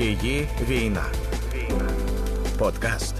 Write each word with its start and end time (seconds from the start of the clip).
Її 0.00 0.48
війна. 0.68 1.04
Подкаст 2.58 3.14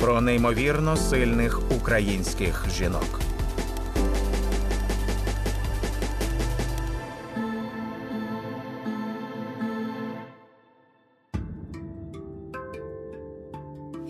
про 0.00 0.20
неймовірно 0.20 0.96
сильних 0.96 1.72
українських 1.76 2.66
жінок. 2.78 3.20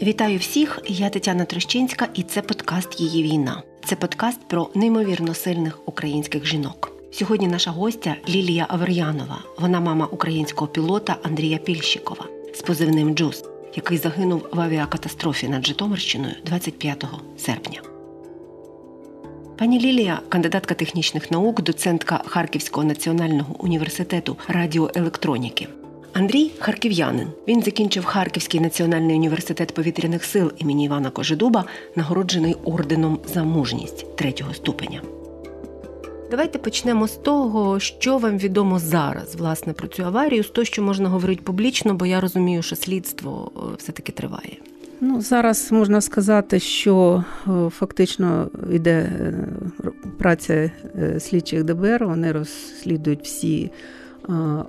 Вітаю 0.03 0.39
всіх! 0.39 0.79
Я 0.87 1.11
Тетяна 1.11 1.45
Трощинська, 1.45 2.09
і 2.15 2.23
це 2.23 2.43
подкаст 2.43 3.01
Її 3.01 3.23
війна. 3.23 3.63
Це 3.85 3.97
подкаст 3.97 4.49
про 4.49 4.71
неймовірно 4.75 5.35
сильних 5.35 5.89
українських 5.89 6.47
жінок. 6.47 6.94
Сьогодні 7.15 7.49
наша 7.49 7.71
гостя 7.71 8.17
Лілія 8.29 8.67
Авер'янова. 8.69 9.39
Вона 9.59 9.81
мама 9.81 10.09
українського 10.11 10.69
пілота 10.69 11.17
Андрія 11.23 11.59
Пільщикова 11.59 12.27
з 12.55 12.63
позивним 12.63 13.15
Джус, 13.15 13.45
який 13.77 13.99
загинув 13.99 14.47
в 14.53 14.61
авіакатастрофі 14.61 15.49
над 15.49 15.67
Житомирщиною 15.67 16.35
25 16.47 17.05
серпня. 17.39 17.81
Пані 19.59 19.81
Лілія, 19.81 20.21
кандидатка 20.29 20.75
технічних 20.75 21.31
наук, 21.31 21.63
доцентка 21.63 22.23
Харківського 22.27 22.87
національного 22.87 23.57
університету 23.59 24.37
радіоелектроніки. 24.49 25.69
Андрій 26.13 26.51
харків'янин. 26.59 27.29
Він 27.49 27.63
закінчив 27.63 28.05
Харківський 28.05 28.61
національний 28.61 29.17
університет 29.17 29.75
повітряних 29.75 30.25
сил 30.25 30.53
імені 30.59 30.85
Івана 30.85 31.11
Кожедуба, 31.11 31.65
нагороджений 31.97 32.57
орденом 32.65 33.19
за 33.27 33.45
мужність 33.45 34.17
третього 34.17 34.55
ступеня. 34.55 35.01
Давайте 36.35 36.59
почнемо 36.59 37.09
з 37.09 37.17
того, 37.17 37.81
що 37.81 38.19
вам 38.19 38.39
відомо 38.39 38.79
зараз, 38.79 39.35
власне, 39.35 39.73
про 39.73 39.89
цю 39.89 40.05
аварію, 40.05 40.45
з 40.45 40.49
того, 40.49 40.65
що 40.65 40.83
можна 40.83 41.09
говорити 41.09 41.43
публічно, 41.45 41.95
бо 41.95 42.07
я 42.07 42.21
розумію, 42.21 42.63
що 42.63 42.77
слідство 42.77 43.53
е, 43.57 43.61
все-таки 43.79 44.13
триває. 44.13 44.57
Ну, 45.01 45.21
Зараз 45.21 45.73
можна 45.73 46.01
сказати, 46.01 46.61
що 46.61 47.25
е, 47.47 47.51
фактично 47.71 48.51
йде 48.73 48.91
е, 48.91 49.35
праця 50.19 50.71
слідчих 51.19 51.65
ДБР, 51.65 52.07
вони 52.07 52.33
розслідують 52.33 53.23
всі 53.23 53.71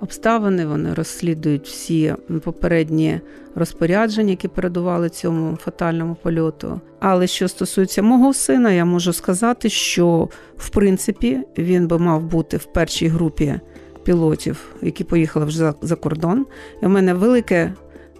обставини, 0.00 0.66
вони 0.66 0.94
розслідують 0.94 1.68
всі 1.68 2.14
попередні 2.44 3.20
розпорядження, 3.54 4.30
які 4.30 4.48
передували 4.48 5.08
цьому 5.08 5.56
фатальному 5.56 6.16
польоту. 6.22 6.80
Але 7.00 7.26
що 7.26 7.48
стосується 7.48 8.02
мого 8.02 8.34
сина, 8.34 8.72
я 8.72 8.84
можу 8.84 9.12
сказати, 9.12 9.68
що 9.68 10.28
в 10.56 10.68
принципі 10.68 11.40
він 11.58 11.86
би 11.86 11.98
мав 11.98 12.22
бути 12.22 12.56
в 12.56 12.64
першій 12.64 13.08
групі 13.08 13.60
пілотів, 14.04 14.74
які 14.82 15.04
поїхали 15.04 15.46
вже 15.46 15.72
за 15.82 15.96
кордон. 15.96 16.46
І 16.82 16.86
в 16.86 16.88
мене 16.88 17.14
велике 17.14 17.72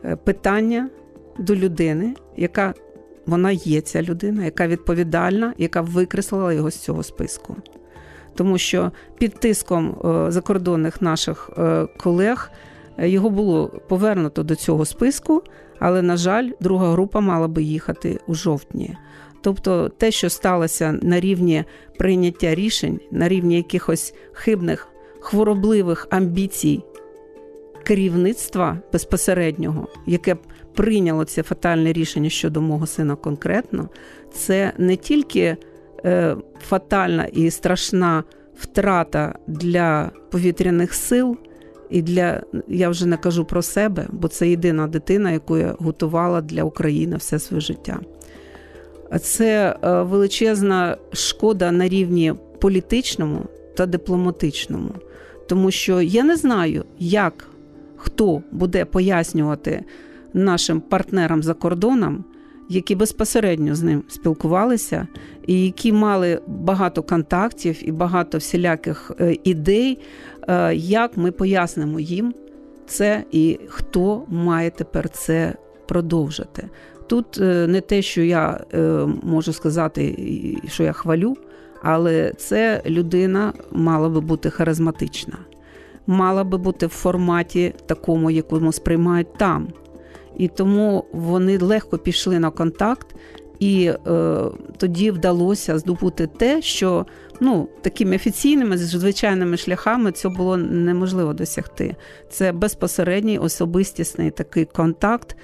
е, 0.05 0.17
питання 0.17 0.89
до 1.39 1.57
людини, 1.57 2.15
яка 2.37 2.75
вона 3.27 3.51
є 3.51 3.81
ця 3.81 4.03
людина, 4.03 4.45
яка 4.45 4.67
відповідальна, 4.67 5.55
яка 5.59 5.81
викреслила 5.81 6.53
його 6.53 6.71
з 6.71 6.77
цього 6.77 7.03
списку 7.03 7.57
тому 8.37 8.59
що 8.59 8.93
під 9.19 9.35
тиском 9.35 9.97
е, 10.05 10.31
закордонних 10.31 11.03
наших 11.03 11.51
е, 11.59 11.87
колег 11.97 12.51
е, 12.99 13.09
його 13.09 13.31
було 13.31 13.69
повернуто 13.89 14.43
до 14.43 14.55
цього 14.55 14.85
списку, 14.85 15.43
але, 15.79 16.03
на 16.03 16.17
жаль, 16.17 16.51
друга 16.61 16.93
група 16.93 17.21
мала 17.21 17.49
би 17.49 17.63
їхати 17.63 18.21
у 18.27 18.35
жовтні. 18.35 18.97
Тобто 19.41 19.89
те, 19.89 20.11
що 20.11 20.31
сталося 20.31 20.99
на 21.03 21.21
рівні 21.21 21.65
прийняття 21.99 22.55
рішень, 22.55 23.01
на 23.11 23.29
рівні 23.29 23.57
якихось 23.57 24.15
хибних, 24.33 24.89
хворобливих 25.21 26.07
амбіцій 26.11 26.83
керівництва 27.85 28.79
безпосереднього, 28.93 29.89
яке 30.07 30.35
б 30.35 30.39
прийняло 30.75 31.25
це 31.25 31.43
фатальне 31.43 31.93
рішення 31.93 32.31
щодо 32.31 32.61
мого 32.61 32.87
сина 32.87 33.17
конкретно, 33.17 33.89
це 34.33 34.73
не 34.79 34.97
тільки 34.97 35.57
фатальна 36.61 37.25
і 37.25 37.51
страшна 37.51 38.25
втрата 38.59 39.39
для 39.47 40.11
повітряних 40.31 40.95
сил. 40.95 41.37
І 41.91 42.03
для 42.03 42.43
я 42.69 42.89
вже 42.89 43.07
не 43.07 43.17
кажу 43.17 43.45
про 43.45 43.63
себе, 43.63 44.07
бо 44.13 44.29
це 44.29 44.49
єдина 44.49 44.87
дитина, 44.87 45.31
яку 45.31 45.59
я 45.59 45.75
готувала 45.79 46.41
для 46.41 46.65
України 46.65 47.17
все 47.17 47.39
своє 47.39 47.61
життя. 47.61 48.01
Це 49.21 49.77
е, 49.83 50.03
величезна 50.03 50.97
шкода 51.13 51.73
на 51.73 51.89
рівні 51.89 52.35
політичному 52.61 53.43
та 53.77 53.87
дипломатичному, 53.87 54.91
тому 55.49 55.71
що 55.71 56.01
я 56.01 56.25
не 56.25 56.37
знаю, 56.37 56.85
як 56.99 57.49
хто 57.97 58.43
буде 58.53 58.85
пояснювати 58.85 59.85
нашим 60.35 60.81
партнерам 60.81 61.43
за 61.43 61.55
кордоном, 61.55 62.25
які 62.69 62.95
безпосередньо 62.95 63.75
з 63.75 63.83
ним 63.83 64.03
спілкувалися, 64.09 65.07
і 65.47 65.65
які 65.65 65.93
мали 65.93 66.41
багато 66.47 67.03
контактів 67.03 67.89
і 67.89 67.93
багато 67.93 68.39
всіляких 68.39 69.13
е, 69.21 69.37
ідей, 69.45 69.99
е, 70.49 70.75
як 70.75 71.17
ми 71.17 71.31
пояснимо 71.31 72.01
їм 72.01 72.35
це 72.87 73.25
і 73.31 73.59
хто 73.69 74.23
має 74.29 74.71
тепер 74.71 75.09
це 75.09 75.55
продовжити. 75.89 76.69
Тут 77.07 77.39
е, 77.41 77.67
не 77.67 77.81
те, 77.81 78.03
що 78.03 78.23
я 78.23 78.61
можу 79.23 79.53
сказати, 79.53 80.17
що 80.69 80.83
я 80.83 80.93
хвалю, 80.93 81.37
але 81.83 82.33
це 82.37 82.83
людина 82.87 83.53
мала 83.73 84.09
би 84.09 84.21
бути 84.21 84.51
харизматична, 84.51 85.39
мала 86.07 86.45
би 86.45 86.59
бути 86.59 86.87
в 86.87 86.91
форматі 86.91 87.75
такому, 87.87 88.31
якому 88.31 88.73
сприймають 88.73 89.39
там. 89.39 89.69
І 90.37 90.49
тому 90.49 91.05
вони 91.13 91.59
легко 91.59 91.99
пішли 91.99 92.39
на 92.39 92.51
контакт, 92.51 93.15
і 93.59 93.87
е, 93.87 94.35
тоді 94.77 95.11
вдалося 95.11 95.79
здобути 95.79 96.27
те, 96.27 96.63
що 96.63 97.07
ну, 97.41 97.69
такими 97.83 98.17
офіційними 98.17 98.79
звичайними 98.79 99.57
шляхами 99.57 100.13
це 100.13 100.29
було 100.29 100.57
неможливо 100.57 101.33
досягти. 101.33 101.97
Це 102.31 102.53
безпосередній 102.53 103.39
особистісний 103.39 104.31
такий 104.31 104.65
контакт 104.65 105.37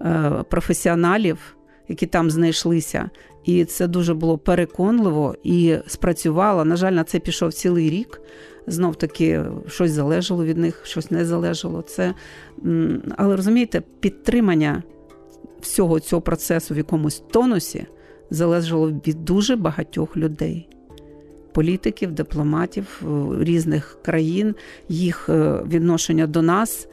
е, 0.00 0.32
професіоналів, 0.48 1.56
які 1.90 2.06
там 2.06 2.30
знайшлися. 2.30 3.10
І 3.44 3.64
це 3.64 3.86
дуже 3.86 4.14
було 4.14 4.38
переконливо 4.38 5.34
і 5.42 5.76
спрацювало. 5.86 6.64
На 6.64 6.76
жаль, 6.76 6.92
на 6.92 7.04
це 7.04 7.18
пішов 7.18 7.52
цілий 7.52 7.90
рік 7.90 8.20
знов 8.66 8.96
таки 8.96 9.44
щось 9.68 9.90
залежало 9.90 10.44
від 10.44 10.58
них, 10.58 10.80
щось 10.84 11.10
не 11.10 11.24
залежало. 11.24 11.82
Це, 11.82 12.14
Але 13.16 13.36
розумієте, 13.36 13.82
підтримання 14.00 14.82
всього 15.60 16.00
цього 16.00 16.22
процесу 16.22 16.74
в 16.74 16.76
якомусь 16.76 17.22
тонусі 17.30 17.86
залежало 18.30 18.90
від 18.90 19.24
дуже 19.24 19.56
багатьох 19.56 20.16
людей. 20.16 20.68
Політиків, 21.52 22.12
дипломатів 22.12 23.02
е, 23.02 23.44
різних 23.44 23.98
країн, 24.02 24.54
їх 24.88 25.28
е, 25.28 25.62
відношення 25.66 26.26
до 26.26 26.42
нас. 26.42 26.88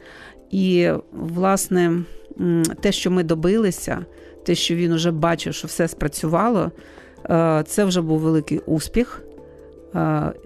І, 0.50 0.90
власне, 1.12 2.04
те, 2.80 2.92
що 2.92 3.10
ми 3.10 3.22
добилися, 3.22 4.06
те, 4.48 4.54
що 4.54 4.74
він 4.74 4.94
вже 4.94 5.10
бачив, 5.10 5.54
що 5.54 5.66
все 5.66 5.88
спрацювало, 5.88 6.72
е, 7.30 7.64
це 7.66 7.84
вже 7.84 8.00
був 8.00 8.18
великий 8.18 8.58
успіх. 8.58 9.22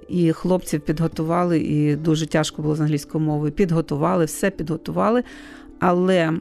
І 0.09 0.33
хлопців 0.33 0.81
підготували, 0.81 1.59
і 1.59 1.97
дуже 1.97 2.27
тяжко 2.27 2.63
було 2.63 2.75
з 2.77 2.81
англійською 2.81 3.25
мовою. 3.25 3.53
Підготували, 3.53 4.25
все 4.25 4.51
підготували, 4.51 5.23
але 5.81 6.33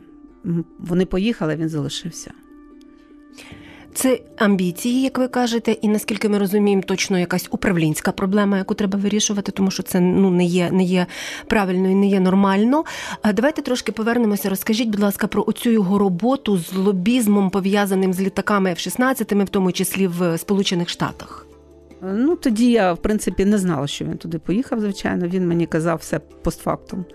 вони 0.80 1.06
поїхали, 1.06 1.56
він 1.56 1.70
залишився. 1.70 2.32
Це 3.94 4.20
амбіції, 4.38 5.02
як 5.02 5.18
ви 5.18 5.28
кажете, 5.28 5.72
і 5.72 5.88
наскільки 5.88 6.30
ми 6.30 6.38
розуміємо, 6.38 6.84
точно 6.86 7.20
якась 7.20 7.48
управлінська 7.52 8.12
проблема, 8.12 8.58
яку 8.58 8.74
треба 8.74 9.00
вирішувати, 9.00 9.52
тому 9.52 9.72
що 9.72 9.84
це 9.84 10.00
ну 10.00 10.30
не 10.30 10.46
є 10.46 10.72
не 10.72 10.84
є 10.84 11.06
правильно 11.48 11.90
і 11.90 11.96
не 11.96 12.08
є 12.08 12.20
нормально. 12.20 12.84
А 13.22 13.34
давайте 13.34 13.62
трошки 13.62 13.92
повернемося. 13.92 14.50
Розкажіть, 14.50 14.90
будь 14.90 15.00
ласка, 15.00 15.28
про 15.28 15.44
оцю 15.48 15.70
його 15.70 15.98
роботу 15.98 16.58
з 16.58 16.74
лобізмом, 16.74 17.50
пов'язаним 17.50 18.14
з 18.14 18.22
літаками 18.22 18.70
F-16, 18.70 19.44
в 19.44 19.50
тому 19.50 19.72
числі 19.72 20.08
в 20.08 20.38
Сполучених 20.38 20.90
Штатах. 20.90 21.48
Ну, 22.02 22.36
тоді 22.36 22.72
я, 22.72 22.94
в 22.94 22.98
принципі, 22.98 23.46
не 23.46 23.58
знала, 23.58 23.88
що 23.88 24.06
він 24.06 24.18
туди 24.18 24.40
поїхав, 24.40 24.80
звичайно. 24.80 25.28
Він 25.28 25.48
мені 25.48 25.66
казав 25.66 25.98
все 25.98 26.20
постфактум. 26.20 27.06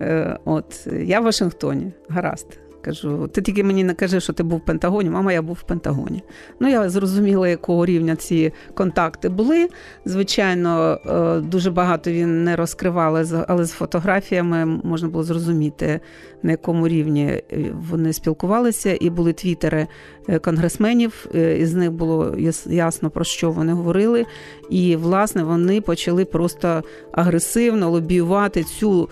Е, 0.00 0.38
от, 0.44 0.86
Я 1.06 1.20
в 1.20 1.24
Вашингтоні, 1.24 1.92
гаразд. 2.08 2.46
Кажу, 2.82 3.28
ти 3.32 3.42
тільки 3.42 3.64
мені 3.64 3.84
не 3.84 3.94
кажи, 3.94 4.20
що 4.20 4.32
ти 4.32 4.42
був 4.42 4.58
в 4.58 4.64
Пентагоні. 4.64 5.10
Мама, 5.10 5.32
я 5.32 5.42
був 5.42 5.56
в 5.60 5.62
Пентагоні. 5.62 6.22
Ну, 6.60 6.68
я 6.68 6.88
зрозуміла, 6.88 7.48
якого 7.48 7.86
рівня 7.86 8.16
ці 8.16 8.52
контакти 8.74 9.28
були. 9.28 9.68
Звичайно, 10.04 10.98
е, 11.06 11.40
дуже 11.40 11.70
багато 11.70 12.10
він 12.10 12.44
не 12.44 12.56
розкривав, 12.56 13.26
але 13.48 13.64
з 13.64 13.70
фотографіями 13.70 14.66
можна 14.66 15.08
було 15.08 15.24
зрозуміти, 15.24 16.00
на 16.42 16.50
якому 16.50 16.88
рівні 16.88 17.24
е, 17.26 17.42
вони 17.90 18.12
спілкувалися, 18.12 18.98
і 19.00 19.10
були 19.10 19.32
твітери 19.32 19.86
е, 20.28 20.38
конгресменів. 20.38 21.26
Із 21.34 21.74
них 21.74 21.92
було 21.92 22.36
ясно 22.66 23.10
про 23.10 23.24
що 23.24 23.50
вони 23.50 23.72
говорили. 23.72 24.26
І, 24.70 24.96
власне, 24.96 25.42
вони 25.42 25.80
почали 25.80 26.24
просто 26.24 26.82
агресивно 27.12 27.90
лобіювати 27.90 28.64
цю 28.64 29.08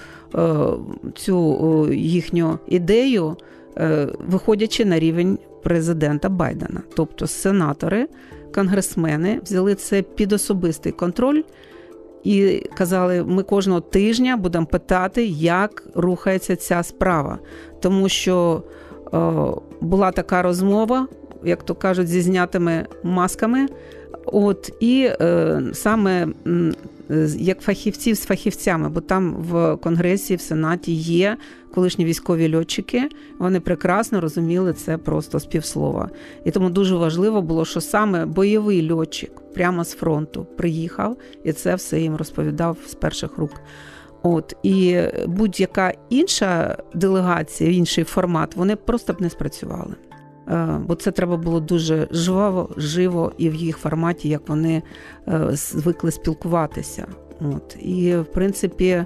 цю 1.14 1.88
їхню 1.92 2.58
ідею, 2.66 3.36
виходячи 4.18 4.84
на 4.84 4.98
рівень 4.98 5.38
президента 5.62 6.28
Байдена. 6.28 6.82
Тобто 6.96 7.26
сенатори, 7.26 8.08
конгресмени 8.54 9.40
взяли 9.44 9.74
це 9.74 10.02
під 10.02 10.32
особистий 10.32 10.92
контроль. 10.92 11.42
І 12.24 12.62
казали, 12.74 13.24
ми 13.24 13.42
кожного 13.42 13.80
тижня 13.80 14.36
будемо 14.36 14.66
питати, 14.66 15.26
як 15.26 15.82
рухається 15.94 16.56
ця 16.56 16.82
справа. 16.82 17.38
Тому 17.80 18.08
що 18.08 18.62
е, 19.14 19.18
була 19.80 20.12
така 20.12 20.42
розмова, 20.42 21.08
як 21.44 21.62
то 21.62 21.74
кажуть, 21.74 22.08
зі 22.08 22.20
знятими 22.20 22.86
масками. 23.02 23.66
От 24.32 24.70
і 24.80 25.10
е, 25.20 25.62
саме 25.72 26.28
як 27.38 27.60
фахівців 27.60 28.16
з 28.16 28.24
фахівцями, 28.24 28.88
бо 28.88 29.00
там 29.00 29.34
в 29.34 29.76
конгресі, 29.76 30.36
в 30.36 30.40
сенаті 30.40 30.92
є 30.92 31.36
колишні 31.74 32.04
військові 32.04 32.56
льотчики. 32.56 33.08
Вони 33.38 33.60
прекрасно 33.60 34.20
розуміли 34.20 34.72
це 34.72 34.98
просто 34.98 35.38
з 35.38 35.44
півслова. 35.46 36.10
І 36.44 36.50
тому 36.50 36.70
дуже 36.70 36.96
важливо 36.96 37.42
було, 37.42 37.64
що 37.64 37.80
саме 37.80 38.26
бойовий 38.26 38.92
льотчик 38.92 39.30
прямо 39.54 39.84
з 39.84 39.92
фронту 39.92 40.46
приїхав 40.56 41.16
і 41.44 41.52
це 41.52 41.74
все 41.74 42.00
їм 42.00 42.16
розповідав 42.16 42.76
з 42.86 42.94
перших 42.94 43.38
рук. 43.38 43.60
От 44.22 44.56
і 44.62 45.00
будь-яка 45.26 45.92
інша 46.10 46.76
делегація, 46.94 47.70
інший 47.70 48.04
формат, 48.04 48.56
вони 48.56 48.76
просто 48.76 49.12
б 49.12 49.20
не 49.20 49.30
спрацювали. 49.30 49.94
Е, 50.48 50.80
бо 50.86 50.94
це 50.94 51.10
треба 51.10 51.36
було 51.36 51.60
дуже 51.60 52.08
жваво, 52.10 52.68
живо 52.76 53.32
і 53.38 53.50
в 53.50 53.54
їх 53.54 53.76
форматі, 53.76 54.28
як 54.28 54.48
вони 54.48 54.82
е, 55.28 55.48
звикли 55.52 56.10
спілкуватися. 56.10 57.06
От 57.40 57.76
І 57.80 58.16
в 58.16 58.24
принципі. 58.24 59.04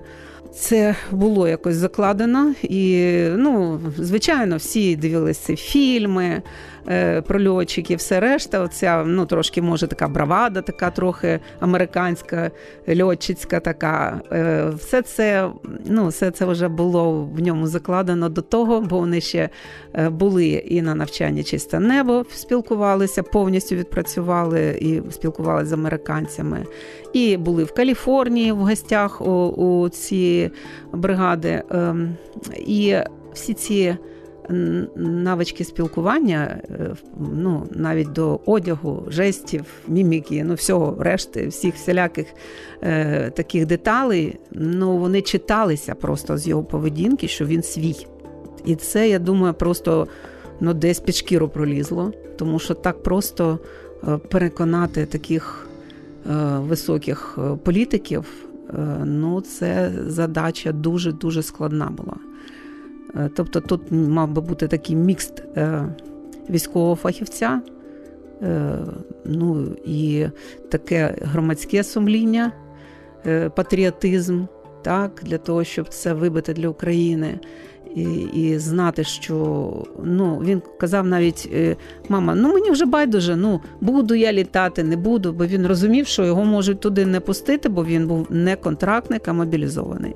Це 0.55 0.97
було 1.11 1.49
якось 1.49 1.75
закладено, 1.75 2.55
і 2.62 3.17
ну, 3.37 3.81
звичайно, 3.99 4.56
всі 4.56 4.97
дивилися 4.97 5.56
фільми 5.56 6.43
е, 6.88 7.20
про 7.23 7.49
льотчиків, 7.49 7.99
все 7.99 8.20
решта. 8.20 8.61
Оця 8.61 9.05
ну 9.06 9.26
трошки 9.26 9.62
може 9.62 9.87
така 9.87 10.08
бравада, 10.08 10.62
така 10.62 10.90
трохи 10.90 11.40
американська, 11.61 12.50
льотчицька 13.00 13.61
така. 13.61 14.20
Е, 14.32 14.70
все 14.76 15.02
це 15.02 15.50
ну, 15.87 16.08
все 16.08 16.31
це 16.31 16.44
вже 16.44 16.69
було 16.69 17.25
в 17.25 17.40
ньому 17.40 17.67
закладено 17.67 18.29
до 18.29 18.43
того, 18.43 18.81
бо 18.81 18.99
вони 18.99 19.20
ще 19.20 19.49
е, 19.94 20.08
були 20.08 20.46
і 20.46 20.82
на 20.82 20.94
навчанні 20.94 21.44
чисте 21.44 21.81
небо, 21.81 22.25
спілкувалися, 22.34 23.23
повністю 23.23 23.76
відпрацювали 23.76 24.79
і 24.81 25.12
спілкувалися 25.12 25.67
з 25.67 25.73
американцями. 25.73 26.67
І 27.12 27.37
були 27.37 27.64
в 27.64 27.75
Каліфорнії 27.75 28.52
в 28.52 28.56
гостях 28.56 29.20
у, 29.20 29.49
у 29.49 29.88
ці 29.88 30.50
бригади. 30.93 31.62
Ем, 31.70 32.17
і 32.67 32.96
всі 33.34 33.55
ці 33.55 33.96
навички 34.97 35.65
спілкування, 35.65 36.61
е, 36.71 36.94
ну, 37.35 37.67
навіть 37.71 38.12
до 38.12 38.41
одягу, 38.47 39.05
жестів, 39.09 39.65
міміки, 39.89 40.44
ну, 40.44 40.55
всього 40.55 41.03
решти, 41.03 41.47
всіх 41.47 41.75
всіляких 41.75 42.27
е, 42.83 43.31
таких 43.31 43.67
деталей, 43.67 44.39
ну, 44.50 44.97
вони 44.97 45.23
читалися 45.23 45.94
просто 45.94 46.39
з 46.39 46.49
його 46.49 46.65
поведінки, 46.65 47.29
що 47.29 47.47
він 47.47 47.62
свій. 47.62 48.06
І 48.65 48.77
це, 48.77 49.09
я 49.09 49.19
думаю, 49.19 49.55
просто 49.55 50.09
ну, 50.61 50.75
десь 50.75 51.00
під 51.00 51.17
шкіру 51.17 51.49
пролізло, 51.49 52.12
тому 52.37 52.59
що 52.59 52.75
так 52.75 53.03
просто 53.03 53.59
е, 54.09 54.19
переконати 54.19 55.06
таких 55.06 55.69
е, 56.31 56.35
високих 56.59 57.39
е, 57.39 57.56
політиків. 57.65 58.25
Ну, 59.05 59.41
це 59.41 59.93
задача 60.06 60.73
дуже 60.73 61.12
дуже 61.12 61.43
складна 61.43 61.87
була. 61.87 62.17
Е, 63.17 63.31
тобто 63.35 63.61
тут 63.61 63.81
мав 63.91 64.31
би 64.31 64.41
бути 64.41 64.69
такий 64.69 64.97
мікс 64.97 65.32
е, 65.56 65.88
військового 66.50 66.94
фахівця, 66.94 67.61
е, 68.43 68.79
ну 69.25 69.67
і 69.85 70.26
таке 70.70 71.14
громадське 71.20 71.85
сумління, 71.85 72.53
патріотизм, 73.56 74.44
так, 74.82 75.23
для 75.25 75.38
того, 75.38 75.64
щоб 75.64 75.88
це 75.88 76.12
вибити 76.12 76.53
для 76.53 76.69
України. 76.69 77.38
І 77.94 78.03
і 78.35 78.59
знати, 78.59 79.05
що 79.05 79.69
ну 80.05 80.43
він 80.44 80.62
казав 80.81 81.06
навіть 81.06 81.50
мама, 82.08 82.35
ну 82.35 82.53
мені 82.53 82.70
вже 82.70 82.87
байдуже, 82.87 83.37
ну 83.37 83.61
буду 83.81 84.15
я 84.15 84.32
літати, 84.32 84.82
не 84.82 84.97
буду, 84.97 85.32
бо 85.32 85.47
він 85.47 85.67
розумів, 85.67 86.06
що 86.06 86.25
його 86.25 86.44
можуть 86.44 86.81
туди 86.81 87.06
не 87.06 87.20
пустити, 87.20 87.69
бо 87.69 87.85
він 87.85 88.06
був 88.06 88.26
не 88.31 88.56
контрактник, 88.56 89.29
а 89.29 89.32
мобілізований. 89.32 90.15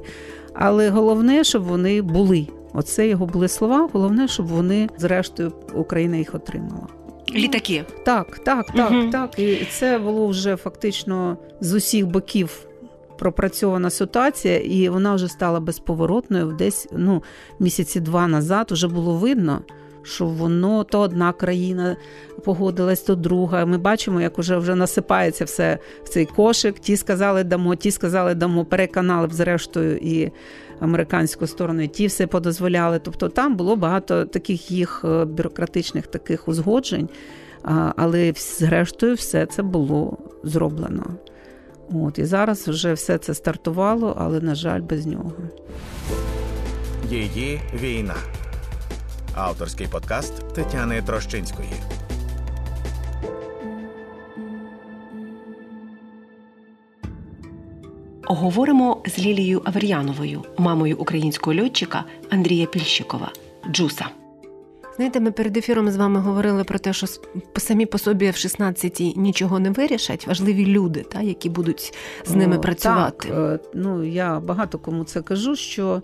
Але 0.54 0.88
головне, 0.88 1.44
щоб 1.44 1.62
вони 1.62 2.02
були. 2.02 2.46
Оце 2.76 3.08
його 3.08 3.26
були 3.26 3.48
слова. 3.48 3.88
Головне, 3.92 4.28
щоб 4.28 4.46
вони, 4.46 4.88
зрештою, 4.98 5.52
Україна 5.74 6.16
їх 6.16 6.34
отримала. 6.34 6.86
Літаки. 7.34 7.84
Так, 8.04 8.38
так, 8.38 8.66
так, 8.66 8.90
угу. 8.90 9.10
так. 9.10 9.38
І 9.38 9.66
це 9.70 9.98
було 9.98 10.26
вже 10.26 10.56
фактично 10.56 11.36
з 11.60 11.74
усіх 11.74 12.06
боків 12.06 12.66
пропрацьована 13.18 13.90
ситуація, 13.90 14.58
і 14.58 14.88
вона 14.88 15.14
вже 15.14 15.28
стала 15.28 15.60
безповоротною. 15.60 16.56
Десь 16.58 16.88
ну, 16.92 17.22
місяці 17.60 18.00
два 18.00 18.26
назад 18.26 18.68
вже 18.70 18.88
було 18.88 19.14
видно. 19.14 19.60
Що 20.06 20.26
воно 20.26 20.84
то 20.84 21.00
одна 21.00 21.32
країна 21.32 21.96
погодилась, 22.44 23.00
то 23.00 23.14
друга. 23.14 23.66
Ми 23.66 23.78
бачимо, 23.78 24.20
як 24.20 24.38
вже 24.38 24.56
вже 24.56 24.74
насипається 24.74 25.44
все 25.44 25.78
в 26.04 26.08
цей 26.08 26.26
кошик. 26.26 26.78
Ті 26.78 26.96
сказали 26.96 27.44
дамо, 27.44 27.74
ті 27.74 27.90
сказали 27.90 28.34
дамо, 28.34 28.64
переконали 28.64 29.28
зрештою 29.32 29.96
і 29.96 30.30
американську 30.80 31.46
сторону, 31.46 31.82
і 31.82 31.88
ті 31.88 32.06
все 32.06 32.26
подозволяли. 32.26 32.98
Тобто 32.98 33.28
там 33.28 33.56
було 33.56 33.76
багато 33.76 34.24
таких 34.24 34.70
їх 34.70 35.04
е, 35.04 35.24
бюрократичних 35.24 36.06
таких 36.06 36.48
узгоджень, 36.48 37.08
але 37.96 38.32
зрештою 38.36 39.14
все 39.14 39.46
це 39.46 39.62
було 39.62 40.18
зроблено. 40.42 41.04
От 41.92 42.18
І 42.18 42.24
зараз 42.24 42.68
вже 42.68 42.92
все 42.92 43.18
це 43.18 43.34
стартувало, 43.34 44.16
але, 44.18 44.40
на 44.40 44.54
жаль, 44.54 44.80
без 44.80 45.06
нього. 45.06 45.32
Її 47.10 47.60
війна. 47.82 48.14
Авторський 49.36 49.86
подкаст 49.86 50.54
Тетяни 50.54 51.02
Трощинської. 51.02 51.68
Говоримо 58.24 59.02
з 59.06 59.18
Лілією 59.18 59.62
Авер'яновою, 59.64 60.42
мамою 60.58 60.96
українського 60.98 61.62
льотчика 61.62 62.04
Андрія 62.30 62.66
Пільщикова, 62.66 63.32
Джуса. 63.70 64.06
Знаєте, 64.96 65.20
ми 65.20 65.30
перед 65.30 65.56
ефіром 65.56 65.90
з 65.90 65.96
вами 65.96 66.20
говорили 66.20 66.64
про 66.64 66.78
те, 66.78 66.92
що 66.92 67.06
самі 67.56 67.86
по 67.86 67.98
собі 67.98 68.30
в 68.30 68.34
16-ті 68.34 69.14
нічого 69.16 69.58
не 69.58 69.70
вирішать. 69.70 70.26
Важливі 70.26 70.66
люди, 70.66 71.00
та, 71.02 71.20
які 71.20 71.48
будуть 71.48 71.94
з 72.26 72.34
ними 72.34 72.56
О, 72.56 72.60
працювати. 72.60 73.28
Так, 73.28 73.38
е, 73.38 73.58
Ну 73.74 74.04
я 74.04 74.40
багато 74.40 74.78
кому 74.78 75.04
це 75.04 75.22
кажу. 75.22 75.56
що 75.56 76.02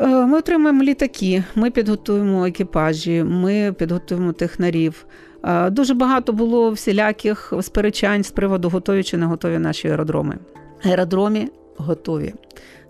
ми 0.00 0.38
отримаємо 0.38 0.82
літаки, 0.82 1.44
ми 1.54 1.70
підготуємо 1.70 2.46
екіпажі, 2.46 3.24
ми 3.24 3.74
підготуємо 3.78 4.32
технарів. 4.32 5.06
Е, 5.44 5.70
дуже 5.70 5.94
багато 5.94 6.32
було 6.32 6.70
всіляких 6.70 7.52
сперечань 7.62 8.24
з 8.24 8.30
приводу 8.30 8.68
готові 8.68 9.02
чи 9.02 9.16
не 9.16 9.26
готові 9.26 9.58
наші 9.58 9.88
аеродроми 9.88 10.38
аеродромі 10.84 11.48
готові. 11.76 12.34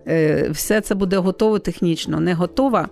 Е, 0.07 0.49
все 0.50 0.81
це 0.81 0.95
буде 0.95 1.17
готово 1.17 1.59
технічно. 1.59 2.21
Не 2.21 2.35
готова 2.35 2.88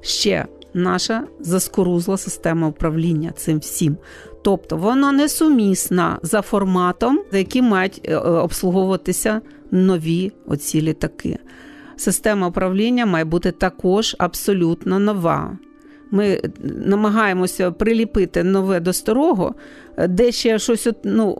ще 0.00 0.46
наша 0.74 1.24
заскорузла 1.40 2.16
система 2.16 2.68
управління 2.68 3.30
цим 3.36 3.58
всім. 3.58 3.96
Тобто 4.42 4.76
вона 4.76 5.12
несумісна 5.12 6.18
за 6.22 6.42
форматом, 6.42 7.20
за 7.32 7.38
яким 7.38 7.64
мають 7.64 8.00
е, 8.04 8.16
обслуговуватися 8.16 9.40
нові 9.70 10.32
оці 10.46 10.82
літаки. 10.82 11.38
Система 11.98 12.46
управління 12.48 13.06
має 13.06 13.24
бути 13.24 13.52
також 13.52 14.16
абсолютно 14.18 14.98
нова. 14.98 15.58
Ми 16.10 16.40
намагаємося 16.86 17.70
приліпити 17.70 18.44
нове 18.44 18.80
до 18.80 18.92
старого, 18.92 19.54
де 20.08 20.32
ще 20.32 20.58
щось 20.58 20.88
ну, 21.04 21.38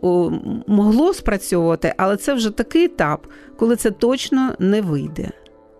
могло 0.67 1.13
спрацьовувати, 1.13 1.93
але 1.97 2.17
це 2.17 2.33
вже 2.33 2.49
такий 2.49 2.85
етап, 2.85 3.27
коли 3.57 3.75
це 3.75 3.91
точно 3.91 4.55
не 4.59 4.81
вийде. 4.81 5.31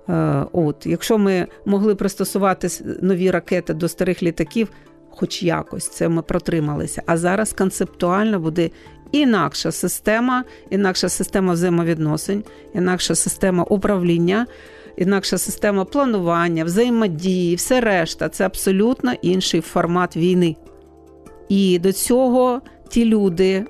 Е, 0.09 0.45
от, 0.51 0.85
Якщо 0.85 1.17
ми 1.17 1.47
могли 1.65 1.95
пристосувати 1.95 2.67
нові 3.01 3.31
ракети 3.31 3.73
до 3.73 3.87
старих 3.87 4.23
літаків, 4.23 4.67
хоч 5.09 5.43
якось 5.43 5.89
це 5.89 6.09
ми 6.09 6.21
протрималися. 6.21 7.03
А 7.05 7.17
зараз 7.17 7.53
концептуально 7.53 8.39
буде 8.39 8.69
інакша 9.11 9.71
система, 9.71 10.43
інакша 10.69 11.09
система 11.09 11.53
взаємовідносин, 11.53 12.43
інакша 12.73 13.15
система 13.15 13.63
управління 13.63 14.45
інакша 14.99 15.37
система 15.37 15.85
планування, 15.85 16.63
взаємодії, 16.63 17.55
все 17.55 17.81
решта 17.81 18.29
це 18.29 18.45
абсолютно 18.45 19.13
інший 19.21 19.61
формат 19.61 20.17
війни. 20.17 20.55
І 21.49 21.79
до 21.79 21.91
цього 21.91 22.61
ті 22.89 23.05
люди, 23.05 23.65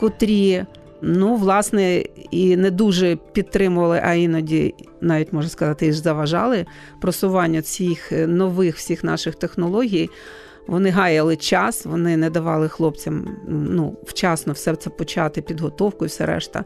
котрі 0.00 0.64
ну, 1.02 1.34
власне, 1.34 1.98
і 2.30 2.56
не 2.56 2.70
дуже 2.70 3.16
підтримували, 3.32 4.00
а 4.04 4.14
іноді, 4.14 4.74
навіть 5.00 5.32
можна 5.32 5.50
сказати, 5.50 5.86
і 5.86 5.92
ж 5.92 6.00
заважали 6.00 6.66
просування 7.00 7.62
цих 7.62 8.12
нових 8.12 8.76
всіх 8.76 9.04
наших 9.04 9.34
технологій. 9.34 10.10
Вони 10.66 10.90
гаяли 10.90 11.36
час, 11.36 11.86
вони 11.86 12.16
не 12.16 12.30
давали 12.30 12.68
хлопцям 12.68 13.36
ну, 13.48 13.96
вчасно 14.02 14.52
все 14.52 14.76
це 14.76 14.90
почати, 14.90 15.42
підготовку 15.42 16.04
і 16.04 16.08
все 16.08 16.26
решта. 16.26 16.64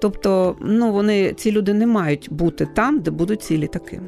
Тобто, 0.00 0.56
ну 0.60 0.92
вони 0.92 1.32
ці 1.32 1.52
люди 1.52 1.74
не 1.74 1.86
мають 1.86 2.28
бути 2.30 2.68
там, 2.74 3.00
де 3.00 3.10
будуть 3.10 3.42
ці 3.42 3.58
літаки. 3.58 4.00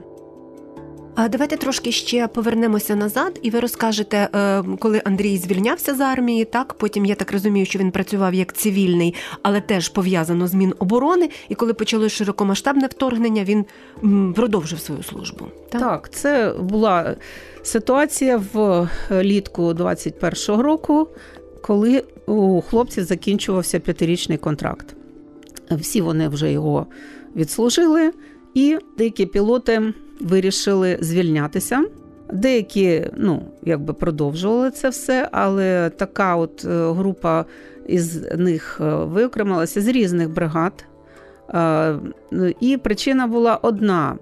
А 1.15 1.29
давайте 1.29 1.57
трошки 1.57 1.93
ще 1.93 2.29
повернемося 2.29 2.97
назад, 2.97 3.39
і 3.43 3.51
ви 3.51 3.61
розкажете, 3.61 4.29
е, 4.35 4.63
коли 4.79 5.03
Андрій 5.05 5.39
звільнявся 5.39 5.95
з 5.95 6.01
армії, 6.01 6.45
так 6.45 6.75
потім 6.75 7.07
я 7.07 7.15
так 7.15 7.33
розумію, 7.33 7.67
що 7.67 7.79
він 7.79 7.91
працював 7.91 8.35
як 8.35 8.53
цивільний, 8.53 9.15
але 9.43 9.61
теж 9.61 9.89
пов'язано 9.89 10.47
з 10.47 10.55
Міноборони. 10.55 11.31
І 11.49 11.55
коли 11.55 11.75
почалось 11.75 12.13
широкомасштабне 12.13 12.87
вторгнення, 12.87 13.45
він 13.45 13.65
продовжив 14.35 14.81
свою 14.81 15.03
службу. 15.03 15.45
Так, 15.69 15.81
так 15.81 16.11
це 16.13 16.55
була 16.61 17.17
ситуація 17.63 18.43
в 18.53 18.89
літку 19.13 19.63
21-го 19.63 20.63
року, 20.63 21.09
коли 21.63 22.05
у 22.27 22.61
хлопців 22.61 23.05
закінчувався 23.05 23.81
п'ятирічний 23.81 24.39
контракт. 24.39 24.97
Всі 25.71 26.01
вони 26.01 26.29
вже 26.29 26.53
його 26.53 26.87
відслужили, 27.37 28.13
і 28.55 28.79
деякі 28.99 29.27
пілоти 29.27 29.93
вирішили 30.21 30.99
звільнятися. 31.01 31.85
Деякі 32.33 33.07
ну, 33.17 33.43
якби 33.63 33.93
продовжували 33.93 34.71
це 34.71 34.89
все, 34.89 35.29
але 35.33 35.91
така 35.97 36.37
от 36.37 36.65
е, 36.65 36.93
група 36.93 37.45
із 37.87 38.23
них 38.37 38.81
е, 38.81 38.95
виокремилася 38.95 39.81
з 39.81 39.89
різних 39.89 40.31
бригад. 40.31 40.85
Е, 41.55 41.99
і 42.61 42.77
причина 42.77 43.27
була 43.27 43.57
одна: 43.57 44.19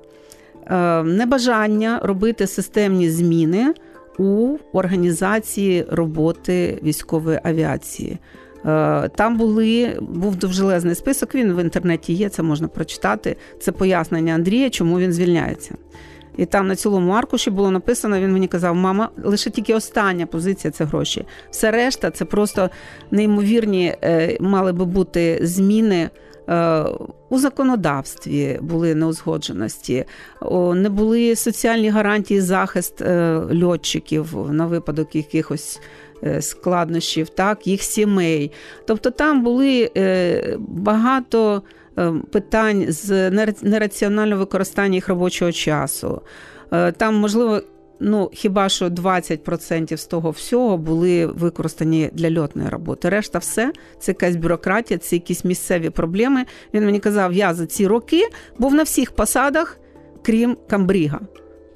небажання 1.05 2.01
робити 2.03 2.47
системні 2.47 3.11
зміни 3.11 3.75
у 4.19 4.57
організації 4.73 5.87
роботи 5.91 6.79
військової 6.83 7.41
авіації. 7.43 8.19
Там 9.15 9.37
були, 9.37 9.99
був 10.01 10.37
довжелезний 10.37 10.95
список, 10.95 11.35
він 11.35 11.53
в 11.53 11.63
інтернеті 11.63 12.13
є, 12.13 12.29
це 12.29 12.43
можна 12.43 12.69
прочитати. 12.69 13.37
Це 13.61 13.73
пояснення 13.73 14.35
Андрія, 14.35 14.71
чому 14.71 14.99
він 14.99 15.13
звільняється. 15.13 15.75
І 16.39 16.47
там 16.47 16.67
на 16.67 16.77
цілому 16.77 17.13
аркуші 17.13 17.51
було 17.51 17.71
написано: 17.71 18.21
він 18.21 18.33
мені 18.33 18.49
казав, 18.49 18.75
мама, 18.75 19.09
лише 19.25 19.51
тільки 19.51 19.75
остання 19.75 20.27
позиція 20.27 20.71
це 20.71 20.85
гроші. 20.85 21.25
Все 21.51 21.71
решта 21.71 22.11
це 22.11 22.25
просто 22.25 22.71
неймовірні 23.11 23.95
е, 24.05 24.37
мали 24.41 24.73
би 24.73 24.85
бути 24.85 25.39
зміни. 25.43 26.11
Е, 26.49 26.85
у 27.29 27.39
законодавстві 27.39 28.59
були 28.63 28.95
неузгодженості, 28.95 30.05
не 30.75 30.89
були 30.89 31.37
соціальні 31.37 31.91
гарантії 31.91 32.41
захист 32.41 33.03
е, 33.03 33.41
льотчиків 33.63 34.37
на 34.51 34.67
випадок 34.67 35.15
якихось 35.15 35.81
складнощів, 36.41 37.29
так, 37.29 37.67
їх 37.67 37.83
сімей. 37.83 38.53
Тобто 38.87 39.11
там 39.11 39.43
були 39.43 39.91
багато 40.59 41.63
Е, 41.99 42.13
питань 42.31 42.85
з 42.89 43.31
нераціонального 43.63 44.41
використання 44.41 44.95
їх 44.95 45.09
робочого 45.09 45.53
часу. 45.53 46.23
Е, 46.73 46.93
там, 46.93 47.15
можливо, 47.15 47.61
ну 48.01 48.31
хіба 48.33 48.69
що 48.69 48.89
20% 48.89 49.97
з 49.97 50.07
того 50.07 50.31
всього 50.31 50.79
були 50.79 51.27
використані 51.27 52.11
для 52.13 52.41
льотної 52.41 52.69
роботи. 52.69 53.09
Решта 53.09 53.39
все 53.39 53.73
це 53.99 54.11
якась 54.13 54.37
бюрократія, 54.37 54.99
це 54.99 55.17
якісь 55.17 55.45
місцеві 55.45 55.91
проблеми. 55.91 56.45
Він 56.75 56.85
мені 56.85 57.01
казав, 57.01 57.33
я 57.33 57.55
за 57.55 57.67
ці 57.67 57.87
роки 57.87 58.23
був 58.59 58.75
на 58.75 58.83
всіх 58.83 59.11
посадах, 59.11 59.79
крім 60.23 60.57
Камбріга. 60.69 61.21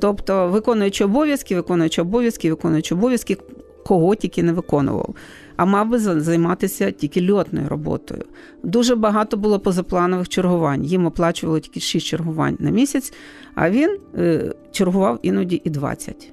Тобто, 0.01 0.49
виконуючи 0.49 1.05
обов'язки, 1.05 1.55
виконуючи 1.55 2.03
обов'язки, 2.03 2.51
виконуючи 2.51 2.95
обов'язки, 2.95 3.37
кого 3.85 4.15
тільки 4.15 4.43
не 4.43 4.53
виконував 4.53 5.15
а 5.57 5.65
мав 5.65 5.89
би 5.89 5.99
займатися 5.99 6.91
тільки 6.91 7.33
льотною 7.33 7.69
роботою. 7.69 8.25
Дуже 8.63 8.95
багато 8.95 9.37
було 9.37 9.61
позапланових 9.61 10.29
чергувань. 10.29 10.85
Їм 10.85 11.07
оплачували 11.07 11.61
тільки 11.61 11.81
6 11.81 12.07
чергувань 12.07 12.57
на 12.61 12.71
місяць, 12.71 13.13
а 13.55 13.71
він 13.71 13.99
е, 14.19 14.53
чергував 14.73 15.19
іноді 15.23 15.63
і 15.65 15.71
20. 15.71 16.33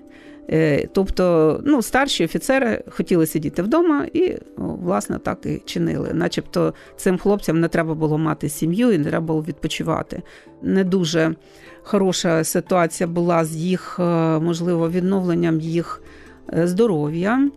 Е, 0.52 0.88
тобто, 0.94 1.60
ну, 1.66 1.82
старші 1.82 2.26
офіцери 2.26 2.84
хотіли 2.90 3.26
сидіти 3.26 3.62
вдома 3.62 4.06
і, 4.14 4.36
власне, 4.58 5.20
так 5.20 5.46
і 5.46 5.62
чинили. 5.66 6.10
Начебто 6.14 6.74
цим 6.98 7.18
хлопцям 7.18 7.60
не 7.60 7.68
треба 7.68 7.94
було 7.94 8.18
мати 8.18 8.50
сім'ю 8.50 8.92
і 8.92 8.98
не 8.98 9.10
треба 9.10 9.26
було 9.26 9.42
відпочивати. 9.42 10.22
Не 10.62 10.84
дуже 10.84 11.36
хороша 11.84 12.44
ситуація 12.44 13.08
була 13.08 13.46
з 13.46 13.56
їх, 13.56 13.98
е, 14.00 14.04
можливо, 14.40 14.90
відновленням 14.90 15.60
їх 15.60 16.02
здоров'я. 16.54 17.50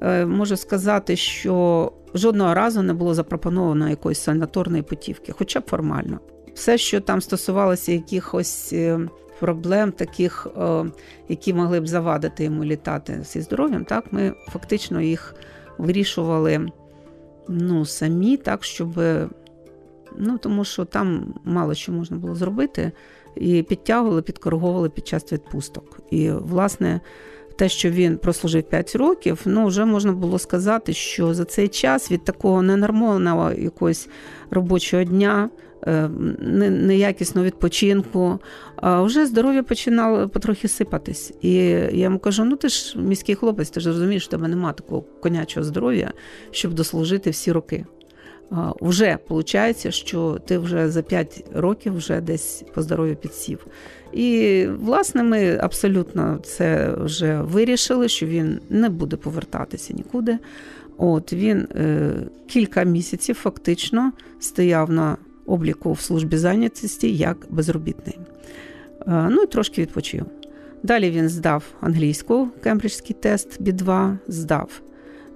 Е, 0.00 0.26
можу 0.26 0.56
сказати, 0.56 1.16
що 1.16 1.92
жодного 2.14 2.54
разу 2.54 2.82
не 2.82 2.94
було 2.94 3.14
запропоновано 3.14 3.88
якоїсь 3.88 4.20
санаторної 4.20 4.82
путівки, 4.82 5.32
хоча 5.32 5.60
б 5.60 5.62
формально. 5.66 6.20
Все, 6.54 6.78
що 6.78 7.00
там 7.00 7.20
стосувалося 7.20 7.92
якихось 7.92 8.72
е, 8.72 9.00
проблем, 9.40 9.92
таких, 9.92 10.46
е, 10.56 10.84
які 11.28 11.54
могли 11.54 11.80
б 11.80 11.88
завадити 11.88 12.44
йому 12.44 12.64
літати 12.64 13.20
зі 13.24 13.40
здоров'ям, 13.40 13.84
так 13.84 14.12
ми 14.12 14.32
фактично 14.48 15.00
їх 15.00 15.34
вирішували 15.78 16.68
ну, 17.48 17.84
самі, 17.84 18.36
так, 18.36 18.64
щоб. 18.64 19.00
Ну, 20.18 20.38
тому 20.38 20.64
що 20.64 20.84
там 20.84 21.34
мало 21.44 21.74
що 21.74 21.92
можна 21.92 22.16
було 22.16 22.34
зробити, 22.34 22.92
і 23.36 23.62
підтягували, 23.62 24.22
підкориговували 24.22 24.88
під 24.88 25.06
час 25.06 25.32
відпусток. 25.32 26.00
І, 26.10 26.30
власне, 26.30 27.00
те, 27.60 27.68
що 27.68 27.90
він 27.90 28.16
прослужив 28.16 28.62
5 28.62 28.96
років, 28.96 29.40
ну 29.44 29.66
вже 29.66 29.84
можна 29.84 30.12
було 30.12 30.38
сказати, 30.38 30.92
що 30.92 31.34
за 31.34 31.44
цей 31.44 31.68
час 31.68 32.10
від 32.10 32.24
такого 32.24 32.62
ненормального 32.62 33.52
якогось 33.52 34.08
робочого 34.50 35.04
дня. 35.04 35.50
Е, 35.86 36.08
неякісного 36.70 37.46
відпочинку, 37.46 38.38
вже 38.82 39.26
здоров'я 39.26 39.62
починало 39.62 40.28
потрохи 40.28 40.68
сипатись. 40.68 41.32
І 41.40 41.54
я 41.54 41.90
йому 41.90 42.18
кажу: 42.18 42.44
ну 42.44 42.56
ти 42.56 42.68
ж 42.68 42.98
міський 42.98 43.34
хлопець, 43.34 43.70
ти 43.70 43.80
ж 43.80 43.88
розумієш, 43.88 44.22
що 44.22 44.30
тебе 44.30 44.48
немає 44.48 44.74
такого 44.74 45.02
конячого 45.02 45.64
здоров'я, 45.64 46.12
щоб 46.50 46.74
дослужити 46.74 47.30
всі 47.30 47.52
роки. 47.52 47.86
Вже 48.80 49.18
виходить, 49.28 49.94
що 49.94 50.38
ти 50.46 50.58
вже 50.58 50.90
за 50.90 51.02
5 51.02 51.44
років 51.54 51.96
вже 51.96 52.20
десь 52.20 52.64
по 52.74 52.82
здоров'ю 52.82 53.16
підсів. 53.16 53.66
І, 54.12 54.66
власне, 54.80 55.22
ми 55.22 55.56
абсолютно 55.56 56.38
це 56.42 56.94
вже 56.98 57.40
вирішили, 57.40 58.08
що 58.08 58.26
він 58.26 58.60
не 58.70 58.88
буде 58.88 59.16
повертатися 59.16 59.94
нікуди. 59.94 60.38
От 60.96 61.32
Він 61.32 61.58
е, 61.58 62.12
кілька 62.46 62.84
місяців 62.84 63.34
фактично 63.34 64.12
стояв 64.40 64.90
на 64.90 65.16
обліку 65.46 65.92
в 65.92 66.00
службі 66.00 66.36
зайнятості 66.36 67.16
як 67.16 67.46
безробітний. 67.50 68.18
Е, 69.06 69.28
ну 69.30 69.42
і 69.42 69.46
трошки 69.46 69.82
відпочив. 69.82 70.26
Далі 70.82 71.10
він 71.10 71.28
здав 71.28 71.64
англійську 71.80 72.48
кембриджський 72.62 73.16
тест 73.20 73.60
B2, 73.60 74.16
здав 74.28 74.80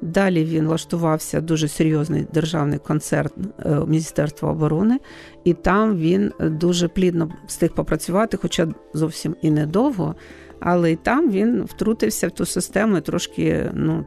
Далі 0.03 0.45
він 0.45 0.67
влаштувався 0.67 1.41
дуже 1.41 1.69
серйозний 1.69 2.27
державний 2.33 2.79
концерт 2.79 3.35
е, 3.67 3.81
Міністерства 3.87 4.51
оборони, 4.51 4.99
і 5.45 5.55
там 5.55 5.97
він 5.97 6.33
дуже 6.41 6.89
плідно 6.89 7.31
встиг 7.47 7.75
попрацювати, 7.75 8.37
хоча 8.37 8.69
зовсім 8.95 9.37
і 9.43 9.51
недовго. 9.51 10.15
Але 10.61 10.93
і 10.93 10.97
там 10.97 11.31
він 11.31 11.63
втрутився 11.63 12.29
в 12.29 12.31
ту 12.31 12.47
систему, 12.47 12.97
і 12.97 13.01
трошки 13.01 13.71
ну, 13.75 14.07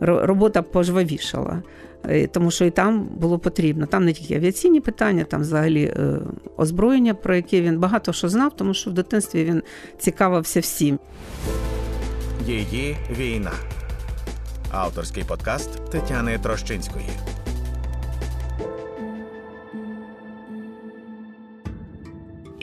робота 0.00 0.62
пожвавішала. 0.62 1.62
Е, 2.04 2.26
тому 2.26 2.50
що 2.50 2.64
і 2.64 2.70
там 2.70 3.04
було 3.04 3.38
потрібно. 3.38 3.86
Там 3.86 4.04
не 4.04 4.12
тільки 4.12 4.34
авіаційні 4.34 4.80
питання, 4.80 5.24
там 5.24 5.40
взагалі 5.40 5.84
е, 5.84 6.18
озброєння, 6.56 7.14
про 7.14 7.36
яке 7.36 7.60
він 7.60 7.78
багато 7.78 8.12
що 8.12 8.28
знав, 8.28 8.56
тому 8.56 8.74
що 8.74 8.90
в 8.90 8.92
дитинстві 8.92 9.44
він 9.44 9.62
цікавився 9.98 10.60
всім. 10.60 10.98
Її 12.46 12.96
війна 13.18 13.52
авторський 14.72 15.24
подкаст 15.24 15.90
Тетяни 15.90 16.38
Трощинської. 16.38 17.08